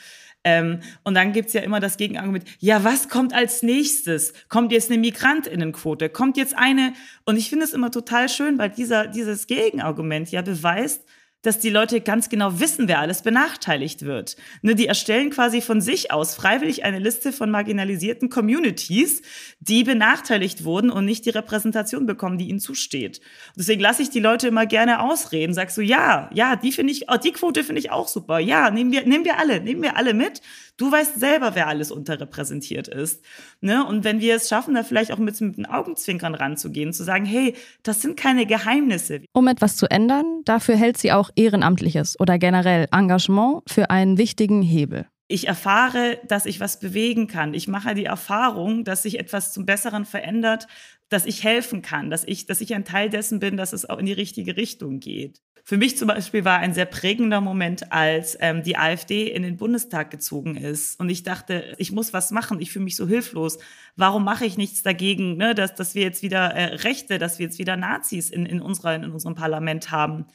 Ähm, 0.43 0.81
und 1.05 1.15
dann 1.15 1.33
gibt's 1.33 1.53
ja 1.53 1.61
immer 1.61 1.81
das 1.81 1.97
Gegenargument, 1.97 2.45
ja, 2.61 2.83
was 2.83 3.09
kommt 3.09 3.35
als 3.35 3.63
nächstes? 3.63 4.33
Kommt 4.49 4.73
jetzt 4.73 4.91
eine 4.91 4.99
Migrantinnenquote? 4.99 6.09
Kommt 6.09 6.37
jetzt 6.37 6.57
eine? 6.57 6.95
Und 7.27 7.37
ich 7.37 7.51
finde 7.51 7.65
es 7.67 7.73
immer 7.73 7.91
total 7.91 8.29
schön, 8.29 8.59
weil 8.59 8.71
dieser, 8.71 9.07
dieses 9.07 9.47
Gegenargument 9.47 10.31
ja 10.31 10.41
beweist, 10.43 11.05
dass 11.43 11.59
die 11.59 11.71
Leute 11.71 12.01
ganz 12.01 12.29
genau 12.29 12.61
wissen, 12.61 12.89
wer 12.89 13.01
alles 13.01 13.23
benachteiligt 13.23 14.03
wird. 14.03 14.37
Ne, 14.63 14.75
die 14.75 14.87
erstellen 14.87 15.31
quasi 15.31 15.61
von 15.61 15.81
sich 15.81 16.13
aus 16.13 16.35
freiwillig 16.35 16.85
eine 16.85 16.99
Liste 16.99 17.33
von 17.33 17.51
marginalisierten 17.51 18.29
Communities, 18.29 19.23
die 19.61 19.85
benachteiligt 19.85 20.65
wurden 20.65 20.91
und 20.91 21.05
nicht 21.05 21.25
die 21.25 21.31
Repräsentation 21.31 22.07
bekommen, 22.07 22.39
die 22.39 22.49
ihnen 22.49 22.61
zusteht. 22.61 23.21
Deswegen 23.57 23.81
lasse 23.81 24.03
ich 24.03 24.11
die 24.11 24.21
Leute 24.21 24.49
immer 24.49 24.67
gerne 24.67 25.01
ausreden. 25.03 25.55
Sagst 25.55 25.77
du, 25.77 25.83
ja, 25.83 26.31
ja, 26.35 26.57
die 26.57 26.73
finde 26.73 26.93
ich, 26.93 27.11
oh, 27.11 27.17
die 27.17 27.33
Quote 27.33 27.65
finde 27.65 27.81
ich 27.81 27.91
auch 27.91 28.09
super. 28.09 28.39
Ja, 28.39 28.71
nehmen 28.71 28.93
wir, 28.93 29.07
nehmen 29.07 29.25
wir 29.25 29.39
alle, 29.39 29.61
nehmen 29.61 29.83
wir 29.83 29.97
alle 29.97 30.15
mit. 30.15 30.43
Du 30.81 30.91
weißt 30.91 31.21
selber, 31.21 31.55
wer 31.55 31.67
alles 31.67 31.91
unterrepräsentiert 31.91 32.89
ist. 32.89 33.23
Ne? 33.61 33.85
Und 33.85 34.03
wenn 34.03 34.21
wir 34.21 34.37
es 34.37 34.49
schaffen, 34.49 34.75
da 34.75 34.83
vielleicht 34.83 35.13
auch 35.13 35.19
mit, 35.19 35.39
mit 35.43 35.59
den 35.59 35.67
Augenzwinkern 35.67 36.35
ranzugehen, 36.35 36.95
zu 36.95 37.05
sagen, 37.05 37.27
hey, 37.27 37.55
das 37.83 38.01
sind 38.01 38.17
keine 38.19 38.47
Geheimnisse. 38.47 39.21
Um 39.35 39.47
etwas 39.47 39.77
zu 39.77 39.91
ändern, 39.91 40.41
dafür 40.47 40.77
hält 40.77 40.97
sie 40.97 41.13
auch 41.13 41.29
Ehrenamtliches 41.37 42.19
oder 42.19 42.39
generell 42.39 42.89
Engagement 42.93 43.61
für 43.69 43.91
einen 43.91 44.17
wichtigen 44.17 44.63
Hebel. 44.63 45.05
Ich 45.29 45.49
erfahre, 45.49 46.19
dass 46.27 46.47
ich 46.47 46.61
was 46.61 46.81
bewegen 46.81 47.27
kann. 47.27 47.53
Ich 47.53 47.69
mache 47.69 47.95
die 47.95 48.07
Erfahrung, 48.07 48.83
dass 48.83 49.03
sich 49.03 49.19
etwas 49.19 49.53
zum 49.53 49.67
Besseren 49.67 50.07
verändert, 50.07 50.67
dass 51.11 51.27
ich 51.27 51.45
helfen 51.45 51.83
kann, 51.83 52.09
dass 52.09 52.25
ich, 52.25 52.47
dass 52.47 52.63
ich 52.63 52.75
ein 52.75 52.87
Teil 52.87 53.11
dessen 53.11 53.39
bin, 53.39 53.59
dass 53.59 53.75
es 53.75 53.85
auch 53.85 53.99
in 53.99 54.07
die 54.07 54.15
richtige 54.15 54.57
Richtung 54.57 54.99
geht. 54.99 55.43
Für 55.71 55.77
mich 55.77 55.97
zum 55.97 56.09
Beispiel 56.09 56.45
war 56.45 56.59
ein 56.59 56.75
sehr 56.75 56.85
prägender 56.85 57.41
Moment, 57.41 57.93
als 57.93 58.37
ähm, 58.41 58.65
die 58.65 58.77
AfD 58.77 59.29
in 59.29 59.45
den 59.45 59.57
Bundestag 59.57 60.11
gezogen 60.11 60.57
ist. 60.57 60.99
Und 60.99 61.11
ich 61.11 61.23
dachte, 61.23 61.77
ich 61.79 61.93
muss 61.93 62.13
was 62.13 62.33
machen. 62.33 62.61
Ich 62.61 62.73
fühle 62.73 62.87
mich 62.87 62.97
so 62.97 63.07
hilflos. 63.07 63.57
Warum 63.95 64.25
mache 64.25 64.45
ich 64.45 64.57
nichts 64.57 64.83
dagegen, 64.83 65.37
ne, 65.37 65.55
dass, 65.55 65.77
dass 65.77 65.95
wir 65.95 66.03
jetzt 66.03 66.25
wieder 66.25 66.53
äh, 66.57 66.75
Rechte, 66.75 67.21
dass 67.21 67.39
wir 67.39 67.47
jetzt 67.47 67.61
wieder 67.61 67.77
Nazis 67.77 68.31
in, 68.31 68.47
in, 68.47 68.61
unserer, 68.61 68.97
in 68.97 69.13
unserem 69.13 69.37
Parlament 69.37 69.93
haben? 69.93 70.27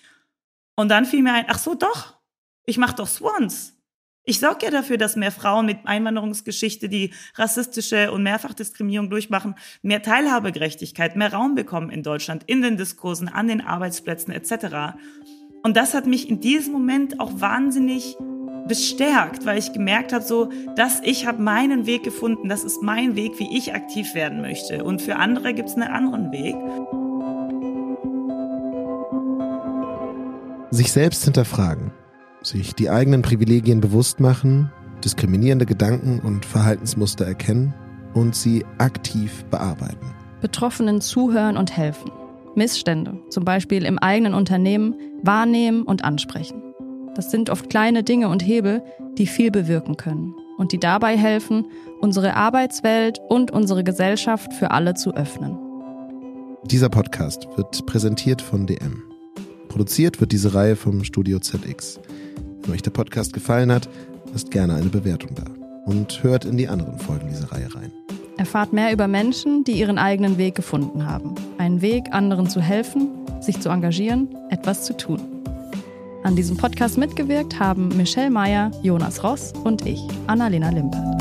Und 0.78 0.88
dann 0.88 1.04
fiel 1.04 1.21
mir 1.21 1.34
ein, 1.34 1.45
ach 1.50 1.60
so, 1.60 1.76
doch, 1.76 2.15
ich 2.65 2.78
mache 2.78 2.95
doch 2.95 3.08
Swans. 3.08 3.74
Ich 4.27 4.39
sorge 4.39 4.65
ja 4.65 4.71
dafür, 4.71 4.97
dass 4.97 5.15
mehr 5.15 5.31
Frauen 5.31 5.67
mit 5.67 5.77
Einwanderungsgeschichte, 5.85 6.89
die 6.89 7.11
rassistische 7.35 8.11
und 8.11 8.23
Mehrfachdiskriminierung 8.23 9.11
durchmachen, 9.11 9.53
mehr 9.83 10.01
Teilhabegerechtigkeit, 10.01 11.15
mehr 11.15 11.31
Raum 11.31 11.53
bekommen 11.53 11.91
in 11.91 12.01
Deutschland, 12.01 12.43
in 12.47 12.63
den 12.63 12.75
Diskursen, 12.75 13.27
an 13.27 13.47
den 13.47 13.61
Arbeitsplätzen 13.61 14.33
etc. 14.33 14.97
Und 15.61 15.77
das 15.77 15.93
hat 15.93 16.07
mich 16.07 16.27
in 16.27 16.39
diesem 16.39 16.73
Moment 16.73 17.19
auch 17.19 17.39
wahnsinnig 17.39 18.17
bestärkt, 18.67 19.45
weil 19.45 19.59
ich 19.59 19.73
gemerkt 19.73 20.11
habe, 20.11 20.25
so, 20.25 20.49
dass 20.75 21.01
ich 21.03 21.27
habe 21.27 21.39
meinen 21.43 21.85
Weg 21.85 22.01
gefunden, 22.01 22.49
das 22.49 22.63
ist 22.63 22.81
mein 22.81 23.15
Weg, 23.15 23.38
wie 23.38 23.55
ich 23.55 23.75
aktiv 23.75 24.15
werden 24.15 24.41
möchte. 24.41 24.83
Und 24.83 25.03
für 25.03 25.17
andere 25.17 25.53
gibt 25.53 25.69
es 25.69 25.75
einen 25.75 25.83
anderen 25.83 26.31
Weg. 26.31 26.55
Sich 30.71 30.91
selbst 30.91 31.23
hinterfragen 31.25 31.93
sich 32.45 32.73
die 32.75 32.89
eigenen 32.89 33.21
Privilegien 33.21 33.81
bewusst 33.81 34.19
machen, 34.19 34.71
diskriminierende 35.03 35.65
Gedanken 35.65 36.19
und 36.19 36.45
Verhaltensmuster 36.45 37.25
erkennen 37.25 37.73
und 38.13 38.36
sie 38.36 38.65
aktiv 38.77 39.43
bearbeiten. 39.45 40.13
Betroffenen 40.41 41.01
zuhören 41.01 41.58
und 41.58 41.75
helfen. 41.75 42.12
Missstände, 42.55 43.19
zum 43.29 43.43
Beispiel 43.43 43.84
im 43.84 43.99
eigenen 43.99 44.34
Unternehmen, 44.34 44.95
wahrnehmen 45.23 45.84
und 45.84 46.03
ansprechen. 46.05 46.62
Das 47.15 47.31
sind 47.31 47.49
oft 47.49 47.69
kleine 47.69 48.03
Dinge 48.03 48.29
und 48.29 48.45
Hebel, 48.45 48.81
die 49.17 49.27
viel 49.27 49.51
bewirken 49.51 49.97
können 49.97 50.34
und 50.58 50.71
die 50.71 50.79
dabei 50.79 51.17
helfen, 51.17 51.65
unsere 51.99 52.36
Arbeitswelt 52.36 53.19
und 53.27 53.51
unsere 53.51 53.84
Gesellschaft 53.84 54.53
für 54.53 54.71
alle 54.71 54.93
zu 54.93 55.13
öffnen. 55.13 55.58
Dieser 56.63 56.89
Podcast 56.89 57.47
wird 57.55 57.86
präsentiert 57.86 58.41
von 58.41 58.65
DM. 58.65 59.03
Produziert 59.67 60.21
wird 60.21 60.31
diese 60.31 60.53
Reihe 60.53 60.75
vom 60.75 61.03
Studio 61.03 61.39
ZX. 61.39 61.99
Wenn 62.65 62.73
euch 62.73 62.82
der 62.82 62.91
Podcast 62.91 63.32
gefallen 63.34 63.71
hat, 63.71 63.88
lasst 64.34 64.49
gerne 64.49 64.73
eine 64.73 64.89
Bewertung 64.89 65.36
da 65.36 65.43
und 65.86 66.23
hört 66.23 66.45
in 66.45 66.58
die 66.58 66.67
anderen 66.67 66.97
Folgen 66.97 67.28
dieser 67.30 67.51
Reihe 67.51 67.73
rein. 67.75 67.91
Erfahrt 68.38 68.73
mehr 68.73 68.91
über 68.91 69.08
Menschen, 69.08 69.63
die 69.63 69.73
ihren 69.73 69.99
eigenen 69.99 70.39
Weg 70.39 70.56
gefunden 70.56 71.06
haben. 71.06 71.36
Einen 71.60 71.82
Weg, 71.82 72.06
anderen 72.12 72.49
zu 72.49 72.62
helfen, 72.62 73.10
sich 73.39 73.62
zu 73.62 73.69
engagieren, 73.69 74.36
etwas 74.49 74.84
zu 74.84 74.97
tun. 74.97 75.21
An 76.23 76.36
diesem 76.36 76.58
Podcast 76.58 76.97
mitgewirkt 76.97 77.60
haben 77.60 77.89
Michelle 77.95 78.32
Meyer, 78.32 78.71
Jonas 78.82 79.23
Ross 79.23 79.54
und 79.63 79.86
ich, 79.86 80.01
Annalena 80.25 80.69
Limpert. 80.69 81.14